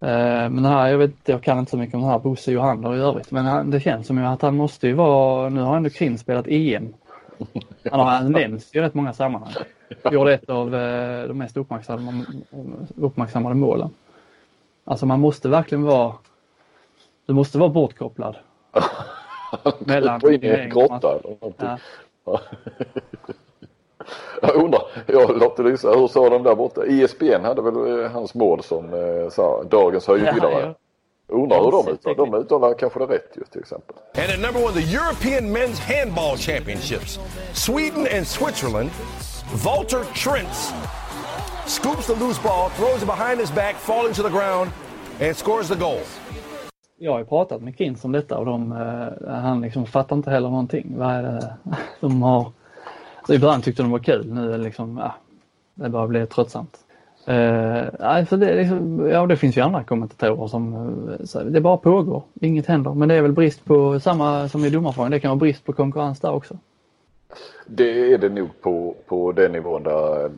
[0.00, 2.52] Eh, men den här, jag, vet, jag kan inte så mycket om den här Bosse
[2.52, 5.76] Johander i övrigt men han, det känns som att han måste ju vara, nu har
[5.76, 6.94] ändå Krin spelat EM.
[7.90, 9.52] Han har nämnts i rätt många sammanhang.
[10.10, 12.24] Gjorde ett av eh, de mest uppmärksammade,
[12.96, 13.90] uppmärksammade målen.
[14.84, 16.14] Alltså man måste verkligen vara,
[17.26, 18.36] du måste vara bortkopplad.
[19.78, 21.68] mellan in i en grotta eller någonting.
[22.24, 22.40] Ja.
[24.42, 26.86] Jag undrar, jag låter lyssna, hur sa de där borta?
[26.86, 30.60] ESPN hade väl eh, hans mål som eh, sa, dagens höjdare.
[30.60, 30.74] Ja,
[31.32, 33.96] Undrar hur de uttalar, de uttalar kanske det rätt ju till exempel.
[34.16, 37.18] And at number one, the European Men's Handball Championships.
[37.52, 38.90] Sweden and Switzerland.
[39.64, 40.72] Walter Trentz
[41.66, 44.70] scoops the loose ball, throws it behind his back, falling to the ground
[45.20, 46.00] and scores the goal.
[46.98, 50.30] Jag har ju pratat med Kins om detta och de, uh, han liksom fattar inte
[50.30, 50.94] heller någonting.
[50.96, 51.56] Vad är det
[52.00, 52.52] de har
[53.26, 55.14] så I början tyckte de var kul, nu är det liksom, ja,
[55.74, 56.78] det börjar bli tröttsamt.
[57.28, 60.74] Uh, alltså det, liksom, ja, det finns ju andra kommentatorer som
[61.34, 62.94] uh, det bara pågår, inget händer.
[62.94, 65.72] Men det är väl brist på, samma som i domarfrågan, det kan vara brist på
[65.72, 66.56] konkurrens där också.
[67.66, 70.30] Det är det nog på, på den nivån där, eh,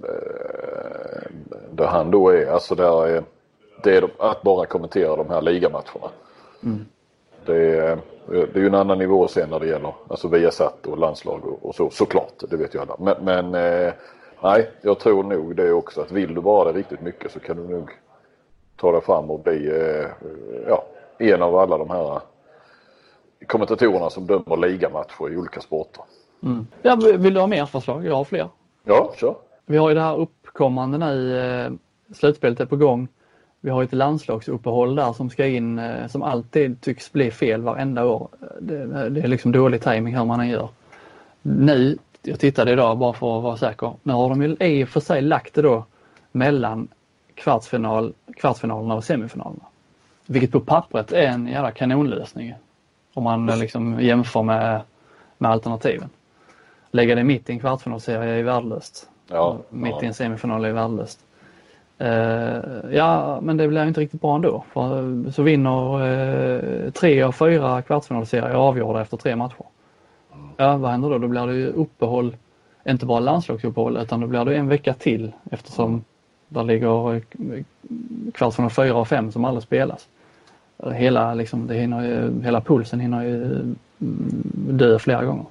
[1.71, 2.47] där han då är.
[2.47, 3.23] Alltså där,
[3.83, 6.11] det är att bara kommentera de här ligamatcherna.
[6.63, 6.87] Mm.
[7.47, 10.99] Det är, det är ju en annan nivå sen när det gäller alltså Viasat och
[10.99, 12.43] landslag och, och så såklart.
[12.51, 12.97] Det vet ju alla.
[12.99, 13.93] Men, men eh,
[14.43, 17.57] nej, jag tror nog det också att vill du bara det riktigt mycket så kan
[17.57, 17.91] du nog
[18.77, 20.07] ta dig fram och bli eh,
[20.69, 20.85] ja,
[21.19, 22.21] en av alla de här
[23.47, 26.05] kommentatorerna som dömer ligamatcher i olika sporter.
[26.43, 26.67] Mm.
[26.83, 28.07] Ja, vill du ha mer förslag?
[28.07, 28.49] Jag har fler.
[28.85, 29.35] Ja, kör.
[29.67, 31.73] Vi har ju det här uppkommande nu, eh,
[32.15, 33.09] slutspelet är på gång.
[33.65, 38.05] Vi har ett landslagsuppehåll där som ska in eh, som alltid tycks bli fel varenda
[38.05, 38.29] år.
[38.61, 40.69] Det, det är liksom dålig timing hur man än gör.
[41.43, 44.89] Nu, jag tittade idag bara för att vara säker, nu har de ju i och
[44.89, 45.85] för sig lagt det då
[46.33, 46.89] mellan
[47.35, 49.65] kvartsfinal, kvartsfinalerna och semifinalerna.
[50.27, 52.55] Vilket på pappret är en jävla kanonlösning.
[53.15, 54.81] Om man eh, liksom jämför med,
[55.39, 56.09] med alternativen.
[56.91, 59.09] Lägga det mitt i en kvartsfinalserie är ju värdelöst.
[59.29, 60.03] Ja, mitt ja.
[60.03, 61.21] i en semifinal är värdelöst.
[61.99, 62.57] Eh,
[62.91, 64.65] ja, men det blir inte riktigt bra ändå.
[64.73, 69.65] För eh, så vinner eh, tre av fyra kvartsfinalserier avgjorda efter tre matcher.
[70.57, 71.19] Ja, vad händer då?
[71.19, 72.37] Då blir det ju uppehåll,
[72.89, 76.05] inte bara landslagsuppehåll, utan då blir det en vecka till eftersom
[76.49, 77.23] där ligger
[78.35, 80.09] kvartsfinal fyra och fem som aldrig spelas.
[80.93, 83.77] Hela, liksom, det hinner hela pulsen hinner ju mm,
[84.53, 85.47] dö flera gånger.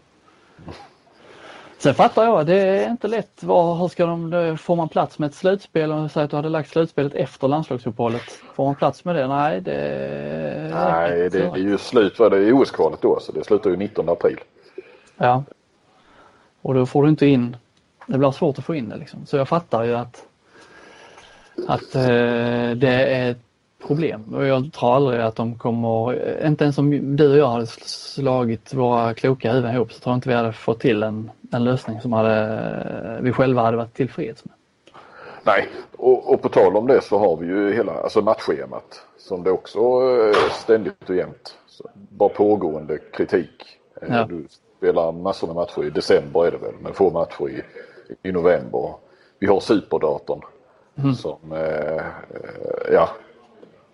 [1.84, 3.44] Sen fattar jag, det är inte lätt.
[3.44, 5.92] Var, hur ska de, får man plats med ett slutspel?
[5.92, 8.22] Om säger att du hade lagt slutspelet efter landslagsuppehållet.
[8.56, 9.28] Får man plats med det?
[9.28, 10.72] Nej, det...
[10.74, 12.18] Nej, det är ju slut.
[12.18, 13.20] Det i OS-kvalet då?
[13.20, 14.40] Så det slutar ju 19 april.
[15.18, 15.44] Ja.
[16.62, 17.58] Och då får du inte in,
[18.08, 19.26] det blir svårt att få in det liksom.
[19.26, 20.26] Så jag fattar ju att,
[21.68, 23.36] att eh, det är
[23.88, 27.68] problem och jag tror aldrig att de kommer, inte ens om du och jag hade
[27.68, 31.64] slagit våra kloka huvuden ihop så tror jag inte vi hade fått till en, en
[31.64, 34.54] lösning som hade, vi själva hade varit tillfreds med.
[35.44, 39.44] Nej, och, och på tal om det så har vi ju hela alltså matchschemat som
[39.44, 41.58] det också eh, ständigt och jämt.
[41.94, 43.80] Bara pågående kritik.
[44.02, 44.26] Eh, ja.
[44.26, 44.46] Du
[44.78, 47.62] spelar massor med matcher i december är det väl, men få matcher i,
[48.30, 48.94] i november.
[49.40, 50.42] Vi har superdatorn
[50.96, 51.14] mm.
[51.14, 52.04] som, eh,
[52.92, 53.10] ja,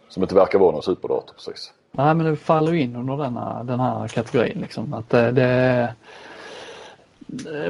[0.09, 1.73] som inte verkar vara någon superdator precis.
[1.91, 4.93] Nej men det faller in under denna, den här kategorin liksom.
[4.93, 5.93] Att det, det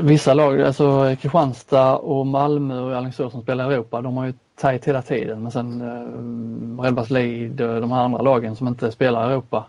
[0.01, 4.33] Vissa lag, alltså Kristianstad och Malmö och Alingsås som spelar i Europa, de har ju
[4.55, 5.43] tajt hela tiden.
[5.43, 9.65] Men sen eh, Redbars Lead och de här andra lagen som inte spelar i Europa,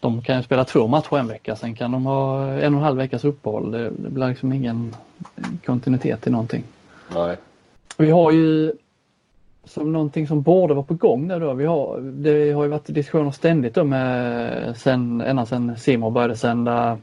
[0.00, 2.84] de kan ju spela två matcher en vecka, sen kan de ha en och en
[2.84, 3.70] halv veckas uppehåll.
[3.70, 4.96] Det, det blir liksom ingen
[5.66, 6.64] kontinuitet i någonting.
[7.14, 7.36] Nej.
[7.96, 8.72] Vi har ju
[9.64, 11.54] som någonting som borde vara på gång nu då.
[11.54, 16.36] Vi har, det har ju varit diskussioner ständigt då med sen, ända sedan Simor började
[16.36, 16.98] sända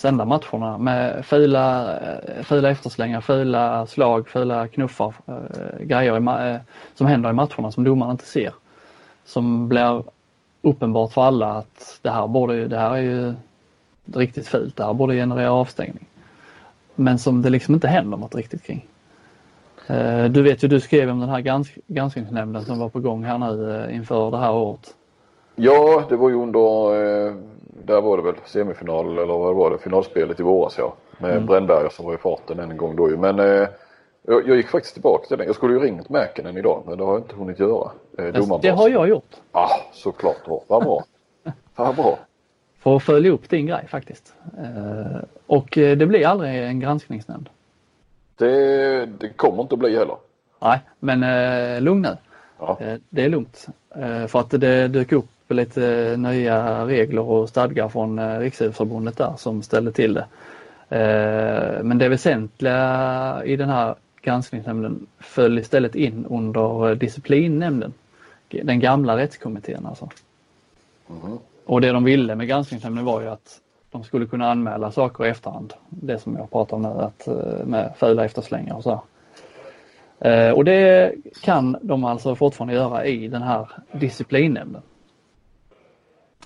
[0.00, 6.60] sända matcherna med fula, eh, fula efterslängar, fula slag, fula knuffar, äh, grejer i, äh,
[6.94, 8.52] som händer i matcherna som domarna inte ser.
[9.24, 10.04] Som blir
[10.62, 13.34] uppenbart för alla att det här, borde, det här är ju
[14.14, 16.06] riktigt fult, det här borde generera avstängning.
[16.94, 18.86] Men som det liksom inte händer något riktigt kring.
[19.90, 23.24] Äh, du vet ju, du skrev om den här gransk granskningsnämnden som var på gång
[23.24, 24.94] här nu inför det här året.
[25.54, 26.60] Ja, det var ju under
[27.86, 30.94] där var det väl semifinal eller vad var det, finalspelet i våras ja.
[31.18, 31.46] Med mm.
[31.46, 33.16] Brännberger som var i farten en gång då ju.
[33.16, 33.68] Men eh,
[34.22, 35.46] jag, jag, gick faktiskt tillbaka till den.
[35.46, 37.90] Jag skulle ju ringt Mäkinen idag men det har jag inte hunnit göra.
[38.18, 38.24] Eh,
[38.62, 39.36] det har jag gjort.
[39.52, 40.36] Ja, ah, såklart.
[40.66, 41.04] Vad bra.
[41.76, 42.18] Vad bra.
[42.78, 44.34] För att följa upp din grej faktiskt.
[44.58, 47.48] Eh, och eh, det blir aldrig en granskningsnämnd.
[48.40, 50.16] Det, det kommer inte att bli heller.
[50.60, 52.16] Nej, men eh, lugn nu.
[52.58, 52.76] Ja.
[52.80, 53.66] Eh, det är lugnt.
[53.94, 59.34] Eh, för att det dök upp lite nya regler och stadgar från eh, Riksidrottsförbundet där
[59.38, 60.26] som ställde till det.
[60.96, 67.92] Eh, men det väsentliga i den här granskningsnämnden föll istället in under disciplinnämnden.
[68.48, 70.08] Den gamla rättskommittén alltså.
[71.10, 71.38] Mm.
[71.64, 75.28] Och det de ville med granskningsnämnden var ju att de skulle kunna anmäla saker i
[75.28, 75.74] efterhand.
[75.88, 79.02] Det som jag pratar om nu att, eh, med fula efterslängar och så.
[80.18, 84.82] Eh, och det kan de alltså fortfarande göra i den här disciplinnämnden.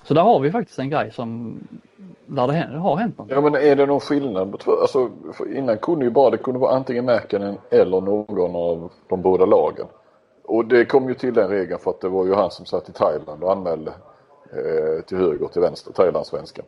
[0.03, 1.59] Så där har vi faktiskt en grej som
[2.25, 3.27] där det har hänt något.
[3.29, 4.63] Ja men är det någon skillnad?
[4.81, 5.09] Alltså,
[5.55, 9.85] innan kunde ju bara det kunde vara antingen Mäkinen eller någon av de båda lagen.
[10.43, 12.89] Och det kom ju till den regeln för att det var ju han som satt
[12.89, 13.93] i Thailand och anmälde
[14.51, 16.65] eh, till höger och till vänster, Thailandssvenskan.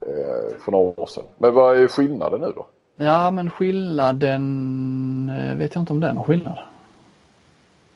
[0.00, 1.24] Eh, för några år sedan.
[1.38, 2.66] Men vad är skillnaden nu då?
[2.96, 6.58] Ja men skillnaden eh, vet jag inte om det är någon skillnad.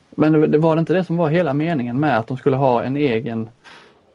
[0.09, 2.83] Men det var det inte det som var hela meningen med att de skulle ha
[2.83, 3.49] en egen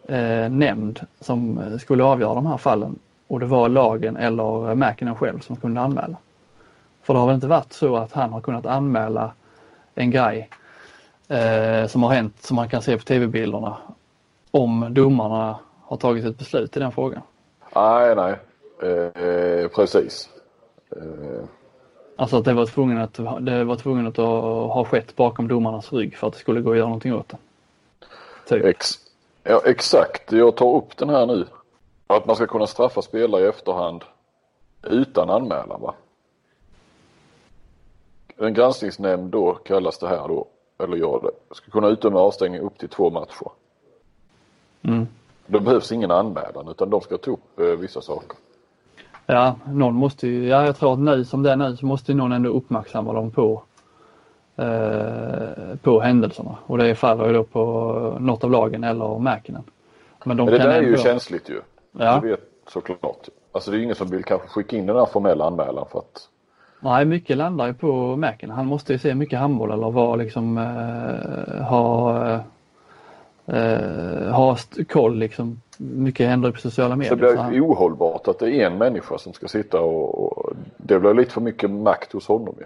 [0.08, 5.14] eh, nämnd som eh, skulle avgöra de här fallen och det var lagen eller Mäkinen
[5.14, 6.16] själv som kunde anmäla.
[7.02, 9.32] För det har väl inte varit så att han har kunnat anmäla
[9.94, 10.48] en grej
[11.28, 13.76] eh, som har hänt som man kan se på tv-bilderna
[14.50, 17.22] om domarna har tagit ett beslut i den frågan.
[17.78, 18.36] Nej, nej,
[18.90, 20.28] eh, precis.
[20.96, 21.44] Eh.
[22.16, 26.16] Alltså att det var tvungen att, det var tvungen att ha skett bakom domarnas rygg
[26.16, 27.38] för att det skulle gå att göra någonting åt det.
[28.48, 28.64] Typ.
[28.64, 29.08] Ex
[29.50, 31.46] Ja exakt, jag tar upp den här nu.
[32.06, 34.04] Att man ska kunna straffa spelare i efterhand
[34.82, 35.94] utan anmälan va?
[38.36, 40.46] En granskningsnämnd då kallas det här då,
[40.78, 43.50] eller gör det, ska kunna utdöma avstängning upp till två matcher.
[44.82, 45.06] Mm.
[45.48, 48.38] Det behövs ingen anmälan utan de ska ta upp eh, vissa saker.
[49.26, 52.14] Ja, någon måste ju, ja jag tror att nu som det är nu så måste
[52.14, 53.62] någon ändå uppmärksamma dem på
[54.58, 59.62] Eh, på händelserna och det faller ju då på något av lagen eller Mäkinen.
[60.24, 61.60] Men, de Men det där är ju känsligt ju.
[61.92, 62.20] Ja.
[62.22, 63.28] Du vet såklart.
[63.52, 65.98] Alltså det är ju ingen som vill kanske skicka in den här formella anmälan för
[65.98, 66.28] att
[66.80, 68.56] Nej, mycket landar ju på Mäkinen.
[68.56, 72.40] Han måste ju se mycket handboll eller vara liksom eh, ha
[73.48, 74.56] eh, ha
[74.88, 75.60] koll liksom.
[75.80, 77.16] Mycket händer på sociala medier.
[77.16, 81.00] Så det blir ohållbart att det är en människa som ska sitta och, och det
[81.00, 82.64] blir lite för mycket makt hos honom ju.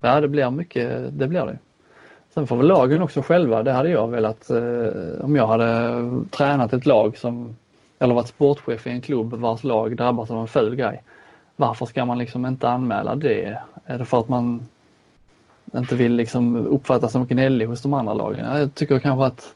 [0.00, 1.58] Ja, det blir mycket, det blir det.
[2.34, 6.72] Sen får väl lagen också själva, det hade jag velat, eh, om jag hade tränat
[6.72, 7.56] ett lag som,
[7.98, 11.02] eller varit sportchef i en klubb vars lag drabbas av en ful grej.
[11.56, 13.58] Varför ska man liksom inte anmäla det?
[13.84, 14.66] Är det för att man
[15.76, 18.58] inte vill liksom uppfattas som gnällig hos de andra lagen?
[18.58, 19.54] Jag tycker kanske att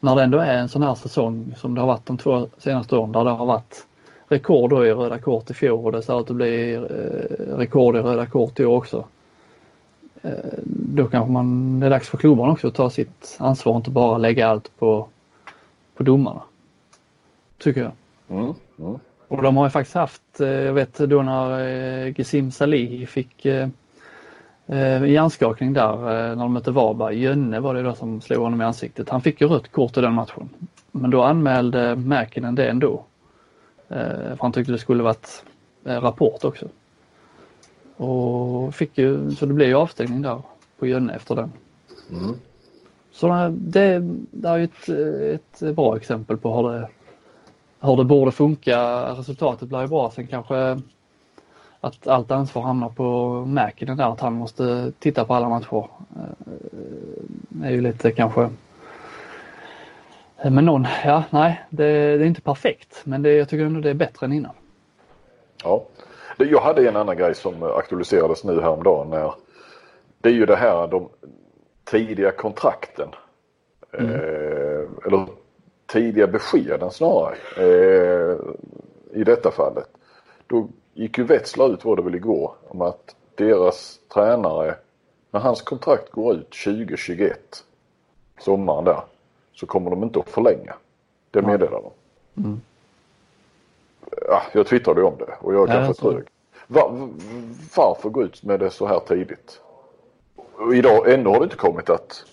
[0.00, 2.96] när det ändå är en sån här säsong som det har varit de två senaste
[2.96, 3.86] åren där det har varit
[4.28, 7.98] rekord i röda kort i fjol och det ser ut att bli eh, rekord i
[7.98, 9.04] röda kort i år också
[10.64, 13.90] då kanske man, det är dags för klubbarna också att ta sitt ansvar och inte
[13.90, 15.08] bara lägga allt på,
[15.96, 16.42] på domarna.
[17.58, 17.92] Tycker jag.
[18.28, 18.54] Mm.
[18.78, 18.98] Mm.
[19.28, 21.60] Och de har ju faktiskt haft, eh, jag vet då när
[22.06, 23.46] eh, Gesim Salih fick
[24.68, 27.22] eh, hjärnskakning där när de mötte Varberg.
[27.22, 29.08] Jönne var det då som slog honom i ansiktet.
[29.08, 30.48] Han fick ju rött kort i den matchen.
[30.92, 33.04] Men då anmälde Mäkinen det ändå.
[33.88, 35.44] För han tyckte det skulle varit
[35.84, 36.66] rapport också.
[37.96, 40.42] Och fick ju, så det blev ju avstängning där
[40.78, 41.52] på Jönne efter den.
[42.10, 42.34] Mm.
[43.12, 43.98] Så det,
[44.30, 44.88] det är ju ett,
[45.58, 46.88] ett bra exempel på hur det,
[47.80, 48.78] hur det borde funka.
[49.14, 50.10] Resultatet blir ju bra.
[50.10, 50.80] Sen kanske
[51.80, 55.86] att allt ansvar hamnar på Mäkinen där, att han måste titta på alla matcher.
[57.48, 58.50] Det är ju lite kanske
[60.44, 63.90] men någon, ja nej, det, det är inte perfekt men det, jag tycker ändå det
[63.90, 64.54] är bättre än innan.
[65.64, 65.84] Ja,
[66.36, 69.34] jag hade en annan grej som aktualiserades nu häromdagen när
[70.20, 71.08] det är ju det här de
[71.84, 73.08] tidiga kontrakten.
[73.92, 74.14] Mm.
[74.14, 75.26] Eh, eller
[75.86, 78.36] tidiga beskeden snarare eh,
[79.12, 79.88] i detta fallet.
[80.46, 84.74] Då gick ju Wetzlar ut, var det väl igår, om att deras tränare,
[85.30, 87.64] när hans kontrakt går ut 2021,
[88.40, 89.00] sommaren där,
[89.52, 90.74] så kommer de inte att förlänga.
[91.30, 91.90] Det meddelar de.
[92.42, 92.60] Mm.
[94.28, 96.24] Ja, jag twittrade om det och jag är ja, kanske trög.
[96.66, 97.08] Var,
[97.76, 99.60] varför gå ut med det så här tidigt?
[100.36, 102.24] Och idag, ändå har det inte kommit att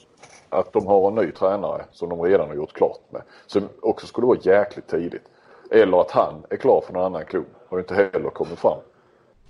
[0.49, 3.21] att de har en ny tränare som de redan har gjort klart med.
[3.47, 5.27] Som också skulle vara jäkligt tidigt.
[5.71, 7.45] Eller att han är klar för någon annan klubb.
[7.75, 8.77] Har ju inte heller kommit fram.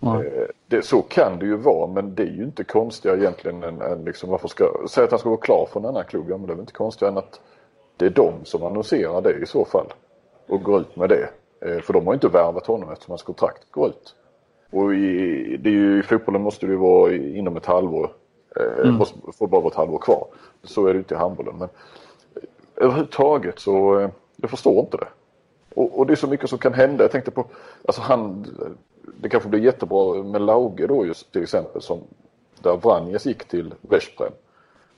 [0.01, 0.23] Mm.
[0.67, 4.05] Det, så kan det ju vara men det är ju inte konstigare egentligen än, än
[4.05, 6.25] liksom varför ska, säga att han ska vara klar för en annan klubb.
[6.29, 7.39] Ja men det är väl inte konstigare än att
[7.97, 9.93] det är de som annonserar det i så fall.
[10.47, 11.29] Och går ut med det.
[11.61, 14.15] Eh, för de har ju inte värvat honom eftersom hans kontrakt går ut.
[14.71, 18.09] Och i, det är ju, i fotbollen måste det ju vara inom ett halvår
[18.55, 18.95] Eh, mm.
[18.95, 20.27] Måste, får bara vara ett halvår kvar.
[20.63, 21.55] Så är det inte i handbollen.
[21.57, 21.69] Men
[22.75, 25.07] överhuvudtaget så, jag förstår inte det.
[25.75, 27.03] Och, och, det är så mycket som kan hända.
[27.03, 27.45] Jag tänkte på,
[27.87, 28.45] alltså han,
[29.21, 31.99] det kanske blir jättebra med Lauge då just till exempel som
[32.61, 34.31] där Vranjes gick till Veszprem.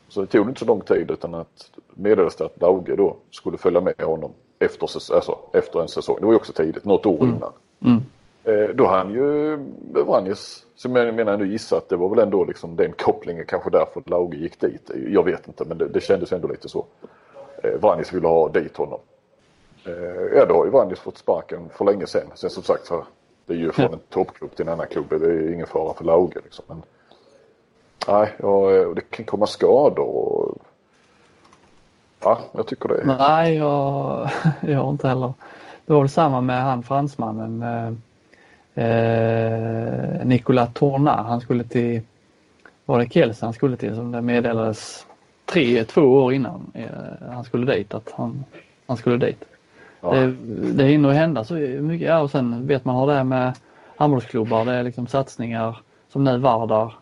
[0.10, 3.58] Så det tog inte så lång tid utan att meddelades det att Lauge då skulle
[3.58, 6.18] följa med honom efter, alltså, efter en säsong.
[6.20, 7.36] Det var ju också tidigt, något år mm.
[7.36, 7.52] innan.
[7.80, 8.02] Mm.
[8.44, 9.58] Eh, då hann ju
[9.92, 13.70] Vranjes, som jag menar ändå gissa att det var väl ändå liksom den kopplingen kanske
[13.70, 14.92] därför att Lauge gick dit.
[15.08, 16.86] Jag vet inte men det, det kändes ändå lite så.
[17.64, 19.00] Eh, Vranjes ville ha dit honom.
[19.88, 22.32] Eh, ja då har ju Vranjes fått sparken för länge sedan.
[22.36, 23.06] Sen som sagt så
[23.46, 25.10] det är ju från en toppklubb till en annan klubb.
[25.10, 26.66] Det är ingen fara för Lauge liksom.
[26.68, 26.82] Men,
[28.08, 30.58] nej, ja, det kan komma skador och
[32.20, 33.18] Ja, jag tycker det.
[33.20, 34.30] Nej, jag,
[34.62, 35.34] jag inte heller.
[35.86, 37.64] Det var väl samma med han fransmannen
[38.76, 41.24] eh, Nicolas Torna.
[41.24, 42.02] Han skulle till,
[42.86, 45.06] var det Kielce han skulle till som det meddelades
[45.46, 48.46] tre, två år innan eh, han skulle dit att han,
[48.88, 49.44] han skulle dit.
[50.02, 50.14] Ja.
[50.14, 50.36] Det,
[50.74, 52.08] det hinner hända så mycket.
[52.08, 53.54] Ja, och sen vet man hur det är med
[53.96, 54.66] handbollsklubbar.
[54.66, 55.78] Det är liksom satsningar
[56.10, 56.94] som nu Vardar.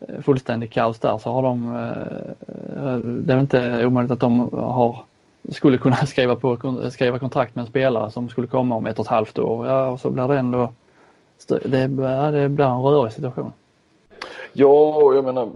[0.00, 5.04] Eh, fullständig kaos där så har de, eh, det är inte omöjligt att de har
[5.50, 9.04] skulle kunna skriva, på, skriva kontrakt med en spelare som skulle komma om ett och
[9.04, 9.66] ett halvt år.
[9.66, 10.72] Ja, och så blir det ändå
[11.46, 13.52] det, det blir en rörig situation.
[14.52, 15.50] Ja, jag menar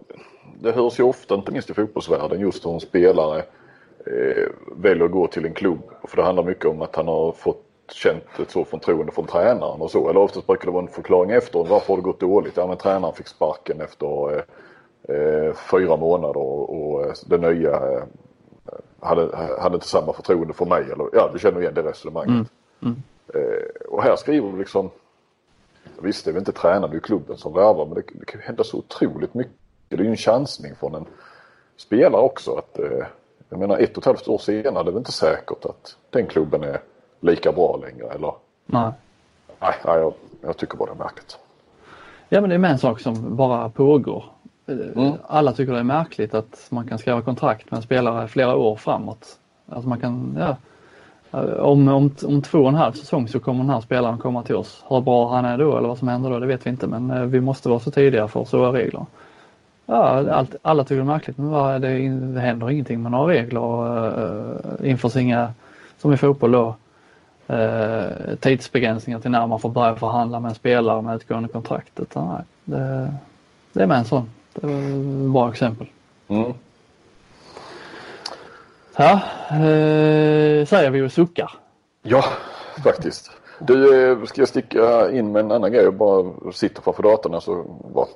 [0.61, 3.43] det hörs ju ofta, inte minst i fotbollsvärlden, just hur en spelare
[4.07, 5.91] eh, väljer att gå till en klubb.
[6.09, 9.81] För det handlar mycket om att han har fått känt ett så förtroende från tränaren
[9.81, 10.11] och så.
[10.11, 11.69] Eller oftast brukar det vara en förklaring efteråt.
[11.69, 12.57] Varför har det gått dåligt?
[12.57, 14.43] Ja men tränaren fick sparken efter eh,
[15.17, 18.03] eh fyra månader och, och eh, det nya eh,
[19.01, 20.83] hade, hade inte samma förtroende för mig.
[20.83, 22.29] Eller, ja, du känner igen det resonemanget.
[22.31, 22.47] Mm.
[22.83, 22.97] Mm.
[23.35, 24.91] Eh, och här skriver du liksom
[26.01, 28.41] Visst, det är väl inte tränaren, det är klubben som värvar men det, det kan
[28.41, 29.53] ju hända så otroligt mycket.
[29.89, 31.07] Det är ju en chansning från en
[31.77, 32.55] spelare också.
[32.55, 33.07] Att, eh,
[33.49, 36.27] jag menar ett och ett halvt år senare, det är väl inte säkert att den
[36.27, 36.81] klubben är
[37.21, 38.33] lika bra längre eller?
[38.67, 38.91] Nej.
[39.61, 41.39] Nej, nej jag, jag tycker bara det är märkligt.
[42.29, 44.25] Ja men det är med en sak som bara pågår.
[44.69, 45.13] Mm.
[45.27, 48.77] Alla tycker det är märkligt att man kan skriva kontrakt med en spelare flera år
[48.77, 49.39] framåt.
[49.69, 50.57] Alltså man kan, ja,
[51.59, 54.57] om, om, om två och en halv säsong så kommer den här spelaren komma till
[54.57, 54.85] oss.
[54.89, 57.11] Hur bra han är då eller vad som händer då det vet vi inte men
[57.11, 59.07] eh, vi måste vara så tidiga för så är reglerna.
[59.87, 63.33] Ja, allt, alla tycker det är märkligt men vad, det, det händer ingenting med några
[63.33, 63.87] regler.
[64.19, 65.53] Uh, införs inga,
[65.99, 66.77] som i fotboll då,
[67.51, 72.01] uh, tidsbegränsningar till när man får börja förhandla med en spelare med utgående kontrakt.
[72.01, 73.15] Utan, nej, det,
[73.73, 74.31] det är med en sån.
[74.55, 75.87] Det var ett bra exempel.
[76.29, 76.53] Mm.
[78.97, 79.21] Ja,
[79.51, 81.51] eh, säger vi och suckar.
[82.03, 82.25] Ja,
[82.85, 83.31] faktiskt.
[83.61, 87.41] Du, eh, ska jag sticka in med en annan grej och bara sitta framför datorn
[87.41, 87.65] så
[87.95, 88.07] bara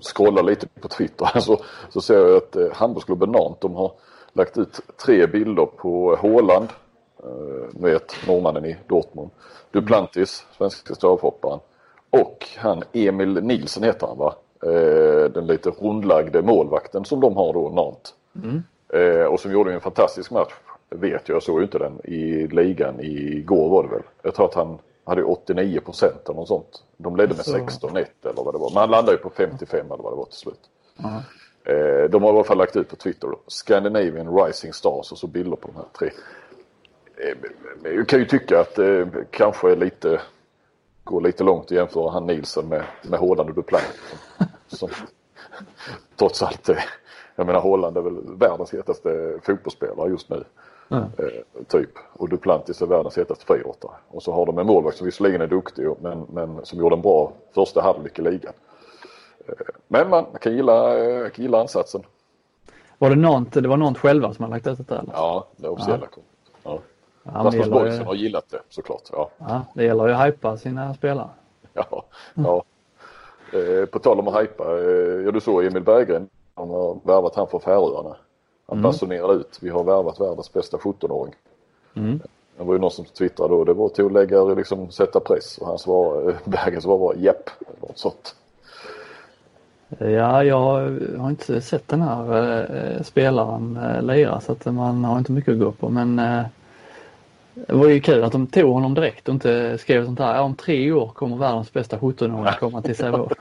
[0.00, 3.92] scrollar lite på Twitter så, så ser jag att eh, handbollsklubben Nant de har
[4.32, 6.68] lagt ut tre bilder på Håland,
[7.22, 9.30] eh, vet norrmannen i Dortmund,
[9.70, 11.60] Duplantis, svenska stavhopparen
[12.10, 14.34] och han Emil Nilsen heter han va?
[14.62, 18.14] Eh, den lite rundlagde målvakten som de har då, Nant.
[18.44, 18.62] Mm.
[18.92, 20.52] Eh, och som gjorde en fantastisk match,
[20.90, 24.02] vet jag, jag såg ju inte den i ligan igår var det väl.
[24.22, 26.82] Jag tror att han hade 89 procent eller något sånt.
[26.96, 28.70] De ledde med 16-1 eller vad det var.
[28.70, 30.60] Men han landade ju på 55 eller vad det var till slut.
[30.98, 31.14] Mm.
[31.64, 33.40] Eh, de har i alla fall lagt ut på Twitter då.
[33.46, 36.10] Scandinavian Rising Stars och så bilder på de här tre.
[37.16, 37.36] Eh,
[37.96, 40.20] jag kan ju tycka att det eh, kanske är lite
[41.04, 43.80] går lite långt att jämföra han Nielsen med, med Håland och Duplan.
[44.66, 45.06] Som, som,
[46.16, 46.68] trots allt,
[47.36, 50.44] jag menar Håland är väl världens hetaste fotbollsspelare just nu.
[50.88, 51.04] Mm.
[51.68, 51.90] Typ.
[52.12, 53.92] Och Duplantis är världens hetaste friidrottare.
[54.08, 57.02] Och så har de en målvakt som visserligen är duktig men, men som gjorde en
[57.02, 58.52] bra första halvlek i ligan.
[59.48, 59.54] Eh,
[59.88, 62.02] men man kan gilla, eh, kan gilla ansatsen.
[62.98, 65.12] Var det något, det var något själva som har lagt ut det eller?
[65.12, 66.22] Ja, det officiella ja.
[66.62, 66.78] ja.
[67.34, 69.02] Ja, Rasmus Boysen har gillat det såklart.
[69.12, 69.30] Ja.
[69.38, 71.28] ja, det gäller ju att hypa sina spelare.
[71.72, 72.64] Ja, ja.
[73.52, 74.64] Eh, på tal om att hypa.
[74.64, 76.28] Eh, ja, du såg Emil Berggren.
[76.54, 78.16] Han har värvat han från Färöarna.
[78.68, 79.30] Han mm.
[79.30, 79.58] ut.
[79.60, 81.34] Vi har värvat världens bästa 17-åring.
[81.94, 82.20] Mm.
[82.56, 83.64] Det var ju någon som twittrade då.
[83.64, 85.58] Det var till att lägga, liksom sätta press.
[85.58, 87.50] Och han svarade, eh, Bergen svarade bara japp.
[87.80, 88.34] Något sånt.
[89.98, 90.58] Ja, jag
[91.18, 95.52] har inte sett den här äh, spelaren äh, lira så att man har inte mycket
[95.52, 95.88] att gå på.
[95.88, 96.42] Men äh,
[97.54, 100.34] det var ju kul att de tog honom direkt och inte skrev sånt här.
[100.34, 103.32] Ja, om tre år kommer världens bästa 17-åring komma till Sävehof.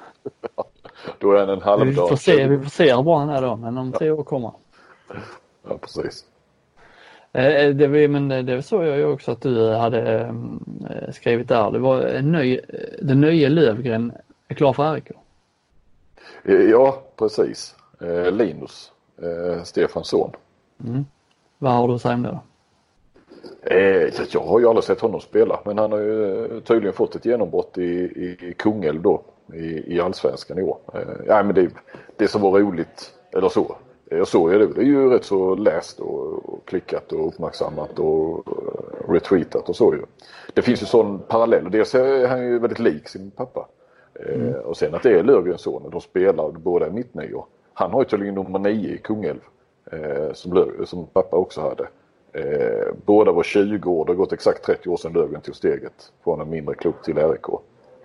[1.20, 3.42] då är han en halv vi får se, Vi får se hur bra han är
[3.42, 4.52] då, men om tre år kommer
[5.68, 6.26] Ja, precis.
[7.32, 11.72] Eh, det, var, men det såg jag ju också att du hade eh, skrivit där.
[11.72, 12.60] Det var en ny,
[13.02, 14.12] den nya Lövgren
[14.48, 15.12] är klar för RIK.
[16.44, 17.76] Eh, ja, precis.
[18.32, 18.92] Linus,
[19.64, 20.32] Stefans son.
[20.86, 21.06] Mm.
[21.58, 22.40] Vad har du att säga om det då?
[23.62, 27.16] Eh, jag har ju aldrig sett honom spela men han har ju eh, tydligen fått
[27.16, 29.22] ett genombrott i, i, Kungälv då
[29.54, 30.78] i, i allsvenskan i år.
[30.94, 31.70] Eh, ja, men det,
[32.18, 33.76] det som var roligt, eller så,
[34.10, 34.68] jag såg ju det.
[34.68, 39.94] Det är ju rätt så läst och, klickat och uppmärksammat och uh, retweetat och så
[39.94, 40.02] ju.
[40.54, 41.72] Det finns ju sån parallell.
[41.72, 43.68] Dels är han ju väldigt lik sin pappa.
[44.26, 44.50] Mm.
[44.50, 47.46] Eh, och sen att det är Löfgrens son de spelar båda mittnior.
[47.74, 49.40] Han har ju tydligen nummer nio i Kungälv.
[49.92, 51.88] Eh, som, som pappa också hade.
[52.34, 56.12] Eh, båda var 20 år, det har gått exakt 30 år sedan Löfgren tog steget
[56.24, 57.48] från en mindre klubb till RIK.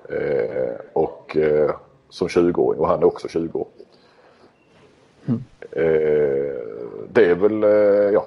[0.08, 1.70] Eh, och eh,
[2.08, 3.66] som 20-åring och han är också 20 år.
[5.26, 5.44] Mm.
[7.12, 8.26] Det är väl, eh, ja,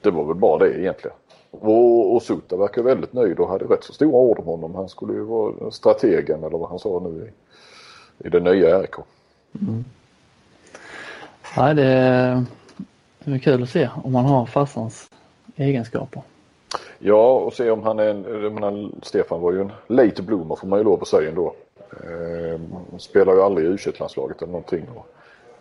[0.00, 1.16] det var väl bara det egentligen.
[1.50, 4.74] Och, och Suta verkar väldigt nöjd och hade rätt så stora ord om honom.
[4.74, 8.94] Han skulle ju vara strategen eller vad han sa nu i, i det nya RIK.
[9.60, 9.84] Mm.
[11.56, 12.44] Ja, det är,
[13.24, 15.10] det är kul att se om man har farsans
[15.56, 16.22] egenskaper.
[16.98, 18.22] Ja, och se om han är en,
[18.54, 21.54] menar, Stefan var ju en late bloomer får man ju lov att säga ändå.
[21.90, 22.60] Eh,
[22.98, 24.86] spelar ju aldrig i u eller någonting.
[24.94, 25.06] Och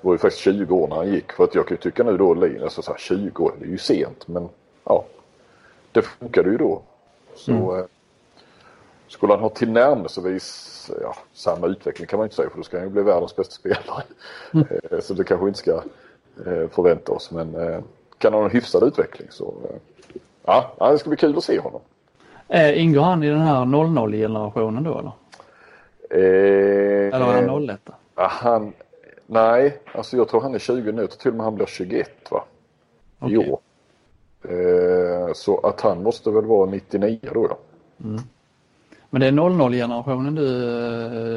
[0.01, 1.31] var ju faktiskt 20 år när han gick.
[1.31, 3.69] För att jag kan ju tycka nu då, alltså så här 20 år, det är
[3.69, 4.49] ju sent men
[4.83, 5.05] ja.
[5.91, 6.81] Det funkade ju då.
[7.35, 7.79] Så mm.
[7.79, 7.85] eh,
[9.07, 12.85] skulle han ha tillnärmelsevis ja, samma utveckling kan man inte säga för då ska han
[12.85, 14.03] ju bli världens bästa spelare.
[14.53, 14.65] Mm.
[14.91, 15.71] Eh, så det kanske vi inte ska
[16.45, 17.79] eh, förvänta oss men eh,
[18.17, 19.27] kan ha en hyfsad utveckling.
[19.31, 19.75] Så, eh,
[20.45, 21.81] ja, det ska bli kul att se honom.
[22.47, 25.11] Eh, ingår han i den här 00-generationen då eller?
[26.09, 27.79] Eh, eller är han 01?
[28.15, 28.73] Han,
[29.29, 31.07] nej, alltså jag tror han är 20 nu.
[31.07, 32.43] till och med han blir 21 va?
[33.19, 33.33] Okay.
[33.33, 33.59] I år.
[34.43, 37.57] Eh, så att han måste väl vara 99 då ja.
[38.03, 38.21] Mm.
[39.09, 40.47] Men det är 00-generationen du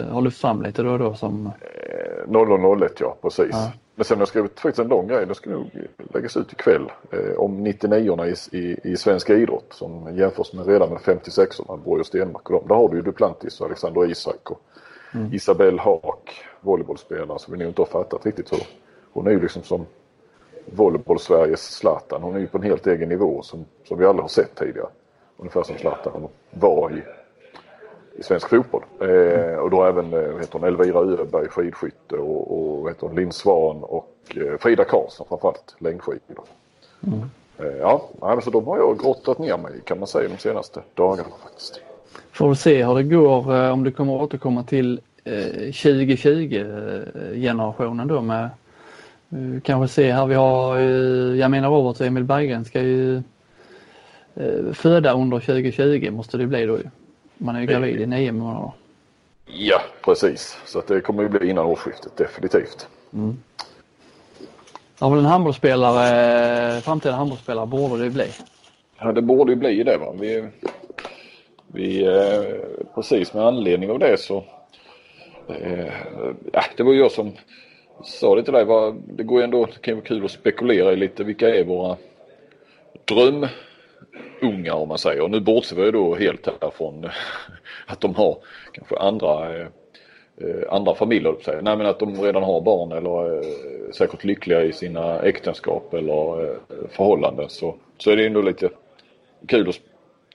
[0.01, 1.47] eh, har lyft fram lite då då som?
[1.47, 2.31] Eh,
[2.79, 3.49] 0001 ja, precis.
[3.51, 3.73] Ja.
[3.95, 5.71] Men sen har jag skrivit faktiskt en lång grej, det ska nog
[6.15, 10.89] läggas ut ikväll, eh, om 99orna i, i, i svensk idrott som jämförs med redan
[10.89, 12.69] med 56orna, Borg och Stenmark och dem.
[12.69, 14.61] Där har du ju Duplantis och Alexander Isak och
[15.15, 15.35] mm.
[15.35, 18.67] Isabelle Haak, volleybollspelare som vi nog inte har fattat riktigt hur.
[19.13, 19.87] Hon är ju liksom som
[20.67, 22.23] volleyboll-Sveriges Zlatan.
[22.23, 24.89] Hon är ju på en helt egen nivå som, som vi aldrig har sett tidigare.
[25.37, 27.03] Ungefär som Zlatan var i
[28.19, 28.83] i svensk fotboll.
[29.01, 33.33] Eh, och då även eh, heter hon Elvira Öberg, skidskytte och, och heter hon Linn
[33.33, 36.45] Svan och eh, Frida Karlsson framförallt, längdskidor.
[37.07, 37.21] Mm.
[37.59, 41.29] Eh, ja, alltså de har jag grottat ner mig kan man säga de senaste dagarna
[41.43, 41.81] faktiskt.
[42.33, 48.23] Får vi se hur det går eh, om du kommer återkomma till 2020-generationen eh, då
[48.23, 48.51] med
[49.63, 50.79] kanske se här vi har
[51.35, 53.23] Jamina Roberts och Emil Berggren ska ju
[54.73, 56.85] föda under 2020 måste det bli då ju.
[57.39, 58.73] Man är ju gravid i nio månader.
[59.47, 60.59] Ja, precis.
[60.67, 62.89] Så det kommer ju bli innan årsskiftet definitivt.
[63.13, 63.37] Mm.
[64.99, 68.27] Ja, men en handbollsspelare, framtida handbollsspelare borde det ju bli.
[68.99, 69.99] Ja, det borde ju bli det.
[69.99, 70.15] Va?
[70.21, 70.49] Vi,
[71.67, 72.43] vi, eh,
[72.95, 74.45] precis med anledning av det så
[75.49, 76.03] eh,
[76.53, 77.33] äh, det var jag som
[78.05, 78.65] sa det till dig.
[78.65, 78.95] Va?
[79.07, 81.97] Det går ju ändå, det kan vara kul att spekulera i lite vilka är våra
[83.05, 85.21] drömungar om man säger.
[85.21, 87.09] Och nu bortser vi då helt här från
[87.87, 88.39] att de har
[88.73, 89.67] kanske andra eh,
[90.37, 91.37] eh andra familjer.
[91.45, 91.63] Säger.
[91.63, 96.45] Nej men att de redan har barn eller är säkert lyckliga i sina äktenskap eller
[96.45, 96.57] eh,
[96.89, 98.71] förhållanden så, så är det ändå lite
[99.47, 99.81] kul att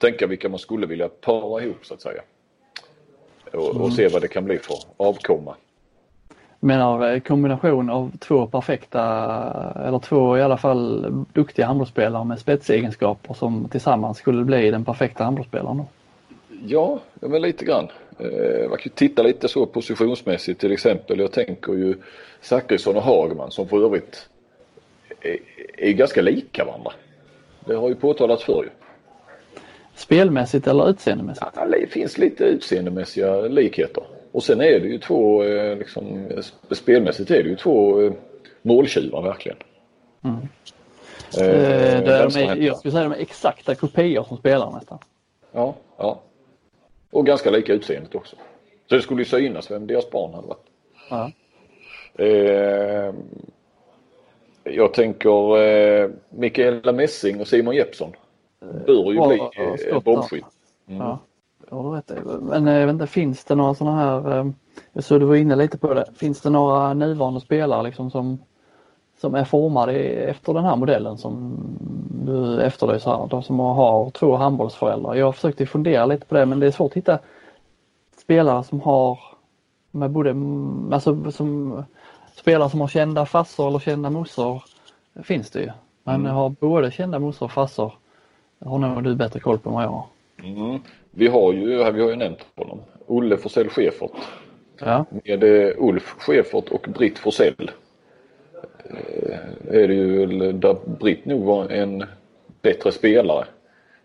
[0.00, 2.22] tänka vilka man skulle vilja para ihop så att säga.
[3.52, 5.54] Och, och se vad det kan bli för avkomma.
[6.60, 9.02] Menar kombination av två perfekta
[9.86, 15.24] eller två i alla fall duktiga handbollsspelare med spetsegenskaper som tillsammans skulle bli den perfekta
[15.24, 15.82] handbollsspelaren?
[16.66, 17.88] Ja, men lite grann.
[18.18, 21.18] Eh, man kan ju titta lite så positionsmässigt till exempel.
[21.18, 21.94] Jag tänker ju
[22.40, 24.28] Zachrisson och Hagman som för övrigt
[25.20, 25.38] är,
[25.76, 26.92] är ganska lika varandra.
[27.64, 28.70] Det har ju påtalats förr ju.
[29.98, 31.46] Spelmässigt eller utseendemässigt?
[31.56, 34.04] Ja, det finns lite utseendemässiga likheter.
[34.32, 36.28] Och sen är det ju två, eh, liksom,
[36.70, 38.12] spelmässigt är det ju två eh,
[38.62, 39.58] måltjuvar verkligen.
[40.24, 40.36] Mm.
[40.36, 44.98] Eh, det är, jag skulle säga de är exakta kopior som spelar nästan.
[45.52, 46.20] Ja, ja.
[47.10, 48.36] Och ganska lika utseendet också.
[48.88, 50.66] Så det skulle ju synas vem deras barn hade varit.
[51.10, 51.30] Ja.
[52.24, 53.14] Eh,
[54.64, 58.12] jag tänker eh, Mikaela Messing och Simon Jeppsson.
[58.60, 59.40] Bör ju bli
[59.90, 60.44] eh, bombskytt.
[60.86, 61.00] Mm.
[61.00, 61.18] Ja,
[61.70, 62.12] ja rätt.
[62.40, 64.46] Men jag vet inte, finns det några sådana här, eh,
[64.92, 68.38] jag såg du var inne lite på det, finns det några nuvarande spelare liksom som,
[69.20, 71.56] som är formade efter den här modellen som
[72.26, 75.14] du efterlyser De som har två handbollsföräldrar.
[75.14, 77.18] Jag försökte fundera lite på det men det är svårt att hitta
[78.18, 79.18] spelare som har
[79.90, 80.34] med både,
[80.94, 81.82] alltså som
[82.36, 84.62] spelare som har kända farsor eller kända morsor
[85.22, 85.70] finns det ju.
[86.04, 86.34] Men mm.
[86.34, 87.92] har både kända morsor och farsor
[88.58, 90.06] det har nog du bättre koll på än vad jag har.
[90.42, 90.80] Mm.
[91.10, 94.10] Vi har ju, vi har ju nämnt honom, Olle Forsell Schäfert.
[94.80, 95.04] Ja.
[95.24, 97.70] Med eh, Ulf Schäfert och Britt Forsell.
[98.84, 99.38] Eh,
[99.68, 102.04] är det ju där Britt nog var en
[102.62, 103.44] bättre spelare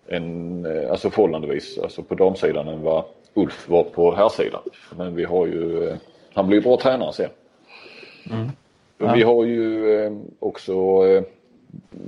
[0.08, 4.62] än, eh, alltså förhållandevis, alltså på damsidan än vad Ulf var på herrsidan.
[4.98, 5.94] Men vi har ju,
[6.34, 7.30] han blir ju bra tränare sen.
[8.32, 8.50] Mm.
[8.98, 9.14] Ja.
[9.14, 11.04] Vi har ju också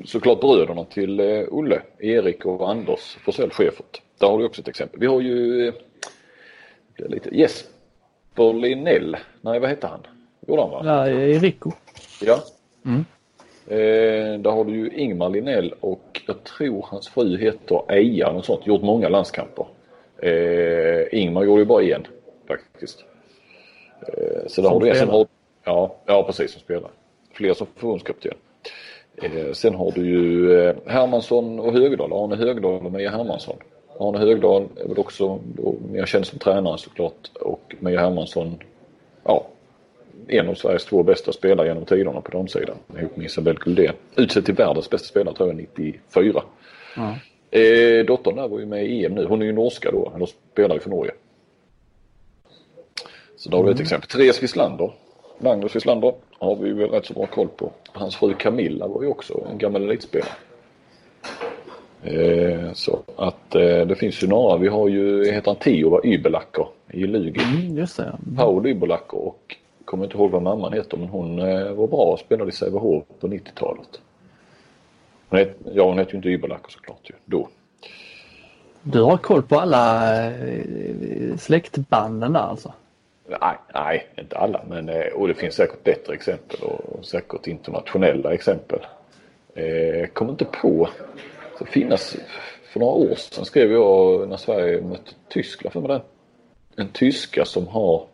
[0.05, 4.01] såklart bröderna till Olle, Erik och Anders Forsell Schäfert.
[4.19, 4.99] Där har du också ett exempel.
[4.99, 5.71] Vi har ju
[6.97, 9.99] det är lite, Jesper Linell, nej vad hette han?
[10.47, 10.81] Gjorde han va?
[10.85, 11.71] Ja, Rico.
[12.21, 12.43] Ja.
[12.85, 13.05] Mm.
[13.67, 18.45] Eh, där har du ju Ingmar Linell och jag tror hans fru heter Eja och
[18.45, 18.67] sånt.
[18.67, 19.65] Gjort många landskamper.
[20.17, 22.07] Eh, Ingmar gjorde ju bara en
[22.47, 23.03] faktiskt.
[24.07, 25.09] Eh, så där har du en.
[25.09, 25.27] Har,
[25.63, 26.91] ja, ja, precis som spelare.
[27.33, 28.33] Fler som förbundskapten.
[29.21, 32.13] Eh, sen har du ju eh, Hermansson och Högdahl.
[32.13, 33.55] Arne Högdahl och Mia Hermansson.
[33.99, 35.39] Arne Högdahl är väl också
[35.91, 38.57] mer känd som tränare såklart och Mia Hermansson,
[39.23, 39.47] ja,
[40.27, 43.93] en av Sveriges två bästa spelare genom tiderna på damsidan ihop med Isabelle Guldén.
[44.15, 46.43] Utsedd till världens bästa spelare tror jag 94.
[46.97, 47.13] Mm.
[47.51, 49.25] Eh, dottern där var ju med i EM nu.
[49.25, 51.11] Hon är ju norska då, eller spelar ju för Norge.
[53.37, 53.83] Så då har vi ett mm.
[53.83, 54.09] exempel.
[54.09, 54.93] Therese Wislander,
[55.37, 57.71] Magnus Wislander har vi väl rätt så bra koll på.
[57.91, 60.29] Hans fru Camilla var ju också en gammal elitspelare.
[62.03, 64.57] Eh, så att eh, det finns ju några.
[64.57, 67.41] Vi har ju, heter han Tiova Ybelacker i Lugi.
[67.43, 68.03] Mm, just det.
[68.03, 68.35] Mm.
[68.35, 69.55] Paul Ybelacker och
[69.85, 73.03] kommer inte ihåg vad mamman heter men hon eh, var bra och spelade i Sävehof
[73.19, 74.01] på 90-talet.
[75.29, 77.47] Hon het, ja hon hette ju inte Ybelacker såklart ju, då.
[78.83, 80.11] Du har koll på alla
[81.37, 82.73] släktbanden där alltså?
[83.27, 88.33] Nej, nej, inte alla men eh, och det finns säkert bättre exempel och säkert internationella
[88.33, 88.79] exempel.
[89.55, 90.89] Eh, kommer inte på
[91.59, 92.17] det finnas,
[92.63, 96.01] för några år sedan skrev jag när Sverige mötte Tyskland för mig det.
[96.81, 98.05] En tyska som har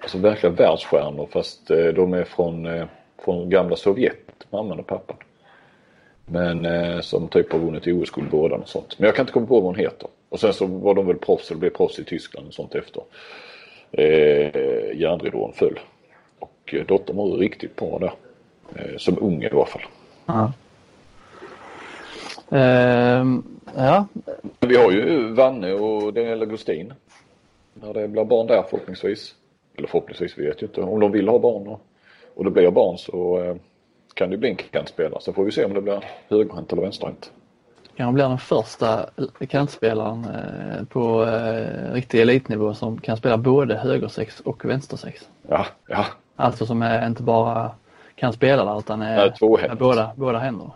[0.00, 2.86] alltså verkliga världsstjärnor fast eh, de är från, eh,
[3.24, 5.16] från gamla Sovjet, mamman och pappan.
[6.26, 8.98] Men eh, som typ har vunnit OS-guld båda och sånt.
[8.98, 10.08] Men jag kan inte komma på vad hon heter.
[10.28, 13.02] Och sen så var de väl proffs, eller blev proffs i Tyskland och sånt efter
[13.92, 15.78] eh, järnridån föll.
[16.38, 18.12] Och eh, dottern var riktigt bra där.
[18.74, 19.82] Eh, som ung i alla fall.
[20.26, 20.52] Ja.
[22.52, 23.40] Uh,
[23.76, 24.06] ja.
[24.60, 26.92] Vi har ju Vanne och Daniela Gustin.
[27.74, 29.34] När det blir barn där förhoppningsvis.
[29.76, 30.80] Eller förhoppningsvis, vi vet ju inte.
[30.80, 31.80] Om de vill ha barn och,
[32.34, 33.56] och det blir barn så uh,
[34.14, 35.20] kan det bli en kantspelare.
[35.20, 37.32] Så får vi se om det blir högerhänt eller vänsterhänt.
[37.98, 39.06] Kanske blir den första
[39.48, 45.28] kantspelaren eh, på eh, riktig elitnivå som kan spela både högersex och vänstersex.
[45.48, 46.06] Ja, ja.
[46.36, 47.70] Alltså som är inte bara
[48.14, 49.68] kan spela där utan är Nej, tvåhänt.
[49.68, 50.70] med båda, båda händerna.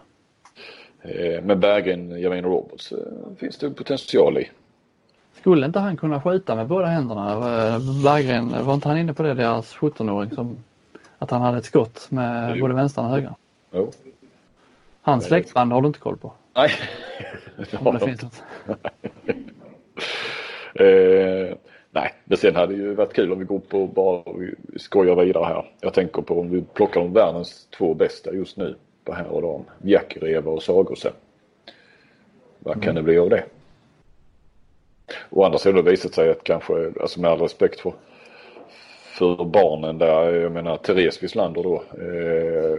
[1.03, 2.93] Eh, Med Berggren, och Roberts
[3.39, 4.51] finns det potential i.
[5.41, 7.35] Skulle inte han kunna skjuta med båda händerna?
[8.05, 10.57] Berggren, var inte han inne på det, deras 17-åring, som
[11.19, 12.61] att han hade ett skott med Jo.
[12.65, 13.35] både vänstern och högern?
[13.73, 13.93] Jo.
[15.03, 16.33] Hans släktband har du inte koll på?
[16.55, 16.71] Nej,
[17.57, 18.31] det har det de.
[20.75, 21.57] Eh,
[21.91, 24.23] nej, men sen hade det ju varit kul om vi går upp och bara
[24.77, 25.71] skojar vidare här.
[25.81, 29.43] Jag tänker på om vi plockar de världens två bästa just nu på här och
[29.43, 29.65] dam.
[29.83, 31.13] Jäckereva och Sagosen.
[32.59, 33.45] Vad kan det bli av det?
[35.31, 37.93] Å andra sidan har det visat sig att kanske, alltså med all respekt för,
[39.13, 42.79] för barnen där, jag menar Therese Wislander då, eh,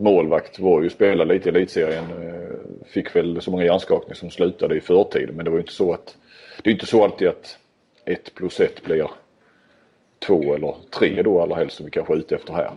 [0.00, 2.04] målvakt var ju spelade lite i elitserien.
[2.04, 5.30] Eh, fick väl så många hjärnskakningar som slutade i förtid.
[5.36, 6.16] Men det var ju inte så att,
[6.62, 7.58] det är inte så alltid att
[8.04, 9.10] ett plus ett blir
[10.18, 12.70] två eller tre då allra helst som vi kanske är ute efter här.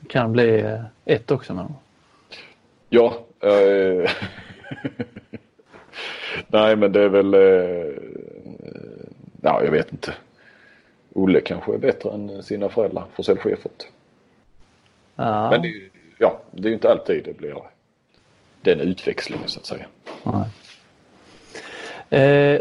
[0.00, 1.74] Det kan bli eh, ett också dem.
[2.88, 3.26] Ja.
[3.40, 4.10] Eh,
[6.46, 8.02] nej men det är väl, eh,
[9.42, 10.14] ja jag vet inte.
[11.18, 13.86] Olle kanske är bättre än sina föräldrar, Forsell Schäfert.
[15.16, 17.54] Ja, Men det, är ja, det är inte alltid det blir
[18.60, 19.86] den utväxlingen så att säga.
[20.22, 20.44] nej.
[22.10, 22.60] Eh,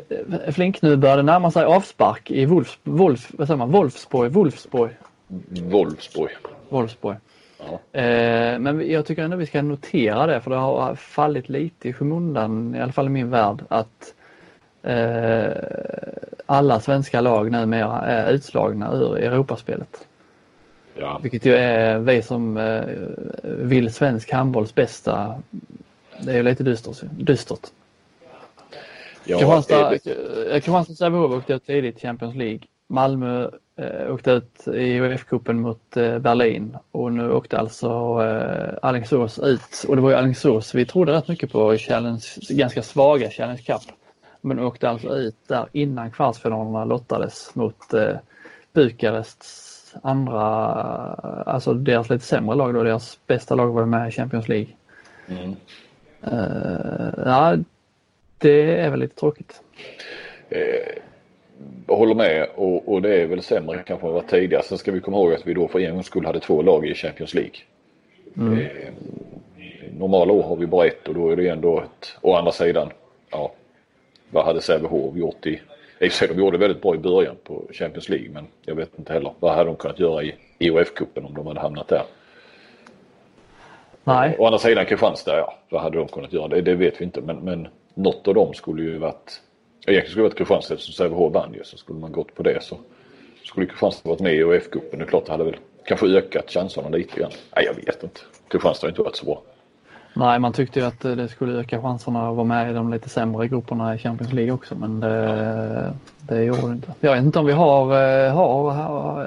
[0.51, 3.72] Flink, nu börjar det närma sig avspark i Wolfs, Wolf, vad säger man?
[3.72, 4.30] Wolfsborg.
[4.30, 4.91] Wolfsborg.
[5.47, 6.32] Wolfsburg.
[6.70, 7.18] Wolfsburg.
[7.60, 7.99] Ja.
[7.99, 11.93] Eh, men jag tycker ändå vi ska notera det för det har fallit lite i
[11.93, 14.14] skymundan, i alla fall i min värld, att
[16.46, 20.08] alla svenska lag numera är utslagna ur Europaspelet.
[20.96, 21.20] Ja.
[21.24, 22.84] Vilket ju är vi som eh,
[23.44, 25.42] vill svensk handbolls bästa.
[26.22, 26.98] Det är ju lite dystert.
[27.12, 27.60] dystert.
[29.24, 32.60] Ja, Kristianstad, är det- eh, åkte ut tidigt i Champions League.
[32.90, 37.88] Malmö eh, åkte ut i UF-cupen mot eh, Berlin och nu åkte alltså
[38.24, 39.86] eh, Alingsås ut.
[39.88, 43.62] Och det var ju Alingsås vi trodde rätt mycket på i challenge, ganska svaga Challenge
[43.62, 43.82] Cup.
[44.48, 48.16] Men åkte alltså ut där innan kvartsfinalerna lottades mot eh,
[48.74, 50.43] Bukarests andra,
[51.45, 52.84] alltså deras lite sämre lag då.
[52.84, 54.68] Deras bästa lag var med i Champions League.
[55.28, 55.56] Mm.
[56.22, 57.58] Eh, ja,
[58.38, 59.62] det är väl lite tråkigt.
[61.88, 64.64] Jag håller med och, och det är väl sämre kanske än vad tidigare.
[64.64, 66.88] Sen ska vi komma ihåg att vi då för en gångs skull hade två lag
[66.88, 67.56] i Champions League.
[68.38, 68.93] Eh,
[69.98, 72.89] normala år har vi bara ett och då är det ändå ett, å andra sidan,
[73.30, 73.54] ja,
[74.30, 75.50] vad hade Sävehof gjort i,
[76.00, 78.76] i och för sig de gjorde väldigt bra i början på Champions League men jag
[78.76, 82.04] vet inte heller, vad hade de kunnat göra i IOF-cupen om de hade hamnat där?
[84.04, 84.36] Nej.
[84.40, 86.48] Å andra sidan Kristianstad, ja, vad hade de kunnat göra?
[86.48, 89.42] Det, det vet vi inte men, men något av dem skulle ju varit,
[89.88, 92.64] egentligen skulle det varit Kristianstad eftersom Sävehof vann ju så skulle man gått på det
[92.64, 92.78] så
[93.44, 94.98] skulle Kristianstad varit med i IOF-cupen.
[94.98, 97.32] Det är klart det hade väl kanske ökat chanserna lite grann.
[97.56, 98.20] Nej jag vet inte.
[98.48, 99.42] Kristianstad har inte varit så bra.
[100.18, 102.91] Nej, man tyckte ju att eh, det skulle öka chanserna att vara med i de
[102.91, 106.93] lite sämre grupperna i Champions League också, men det, det gjorde det inte.
[106.99, 108.72] Jag vet inte om vi har, eh, har,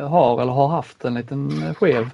[0.07, 2.11] har, eller har haft en liten skev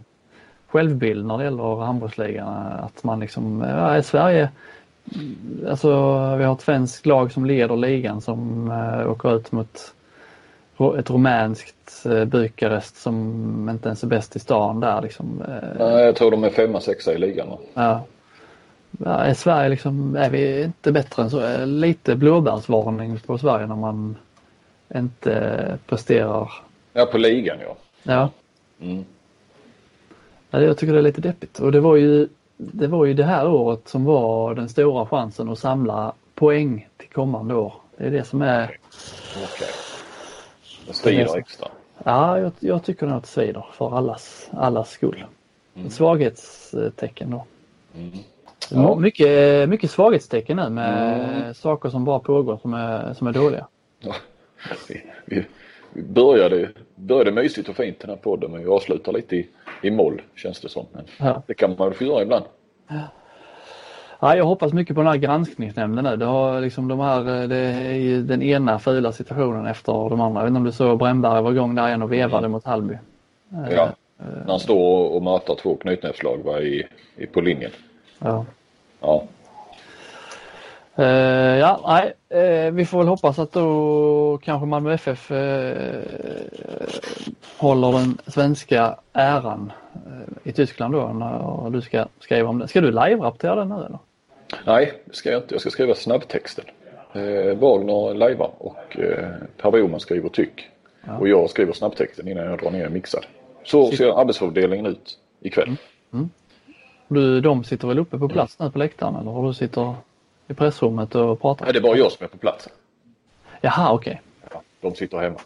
[0.69, 2.49] självbild när det gäller handbollsligan.
[2.81, 4.49] Att man liksom, ja, i Sverige,
[5.69, 5.89] alltså
[6.37, 9.95] vi har ett svenskt lag som leder ligan som äh, åker ut mot
[10.99, 15.43] ett rumänskt äh, Bukarest som inte ens är bäst i stan där liksom.
[15.49, 17.49] eh, Nej, jag tror de är femma, sexa i ligan.
[17.75, 18.05] Ja.
[18.91, 21.65] Ja, är Sverige liksom, är vi inte bättre än så?
[21.65, 24.17] Lite blåbärsvarning på Sverige när man
[24.95, 26.53] inte presterar.
[26.93, 27.77] Ja, på ligan ja.
[28.03, 28.31] Ja.
[28.81, 29.05] Mm.
[30.51, 33.25] ja jag tycker det är lite deppigt och det var ju det var ju det
[33.25, 37.75] här året som var den stora chansen att samla poäng till kommande år.
[37.97, 38.79] Det är det som är,
[39.45, 39.69] Okej.
[40.87, 41.69] Det strider extra.
[42.05, 45.25] ja jag, jag tycker nog att det svider för allas, allas skull.
[45.87, 47.45] Ett svaghetstecken då.
[48.71, 48.95] Ja.
[48.95, 53.67] Mycket, mycket svaghetstecken nu med saker som bara pågår som är, som är dåliga.
[54.01, 54.15] Ja.
[54.89, 55.45] Vi, vi,
[55.93, 59.49] vi började, började mysigt och fint den här podden men vi avslutar lite i,
[59.83, 60.87] i moll känns det som.
[60.93, 61.43] Men Ja.
[61.47, 62.45] det kan man väl få göra ibland.
[64.21, 66.17] Ja, jag hoppas mycket på den här granskningsnämnden nu.
[66.17, 70.41] Det, har liksom de här, det är ju den ena fula situationen efter de andra.
[70.41, 72.95] Jag vet inte om du såg Brännberg var igång där igen och vevade mot Hallby.
[73.71, 73.89] Ja.
[74.19, 76.87] När han står och matar två knytnävsslag va, i,
[77.17, 77.71] i, på linjen.
[78.19, 78.45] Ja.
[79.01, 79.25] Ja.
[80.99, 86.03] Eh, ja, nej, eh, vi får väl hoppas att då kanske Malmö FF eh,
[87.57, 89.73] håller den svenska äran
[90.45, 92.69] i Tyskland då när du ska skriva om det.
[92.69, 93.99] Ska du live-rapportera den nu eller?
[94.65, 95.55] Nej, det ska jag inte.
[95.55, 96.65] Jag ska skriva snabbtexten.
[97.13, 100.69] Eh, Wagner lajvar och eh, Per Boman skriver tyck.
[101.05, 101.17] Ja.
[101.19, 103.27] Och jag skriver snabbtexten innan jag drar ner mixad.
[103.65, 103.99] Så Shit.
[103.99, 105.67] ser arbetsfördelningen ut ikväll.
[105.67, 105.79] Mm.
[106.13, 106.31] Mm.
[107.09, 109.95] Du, de sitter väl uppe på plats nu på läktaren eller har du sitter
[110.49, 111.65] i pressrummet och pratar?
[111.65, 112.69] Nej, det är bara jag som är på plats.
[113.61, 114.21] Jaha, okej.
[114.47, 114.51] Okay.
[114.53, 115.41] Ja, de sitter hemma.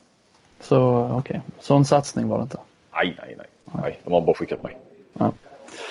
[0.60, 1.40] Så okej, okay.
[1.60, 2.58] sån satsning var det inte?
[2.92, 3.46] Nej, nej, nej.
[3.82, 4.76] nej de har bara skickat mig.
[5.12, 5.32] Ja.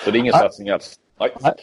[0.04, 0.40] Så det är ingen nej.
[0.40, 0.98] satsning alls.
[1.18, 1.30] Nej.
[1.40, 1.54] nej.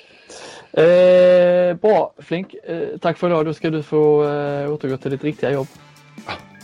[0.78, 2.54] Eh, bra, Flink.
[2.54, 3.46] Eh, tack för idag.
[3.46, 5.68] Då ska du få eh, återgå till ditt riktiga jobb.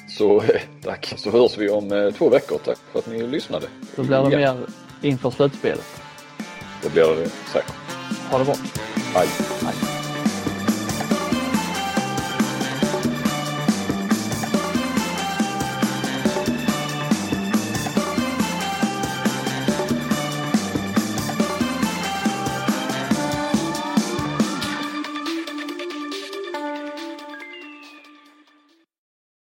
[0.09, 2.57] Så eh, tack, så hörs vi om eh, två veckor.
[2.65, 3.67] Tack för att ni lyssnade.
[3.95, 4.57] Då blir det mer
[5.01, 6.02] inför slutspelet.
[6.83, 7.75] Det blir det säkert.
[8.29, 8.55] Ha det bra.
[9.15, 9.27] Hej.
[9.61, 10.02] Hej.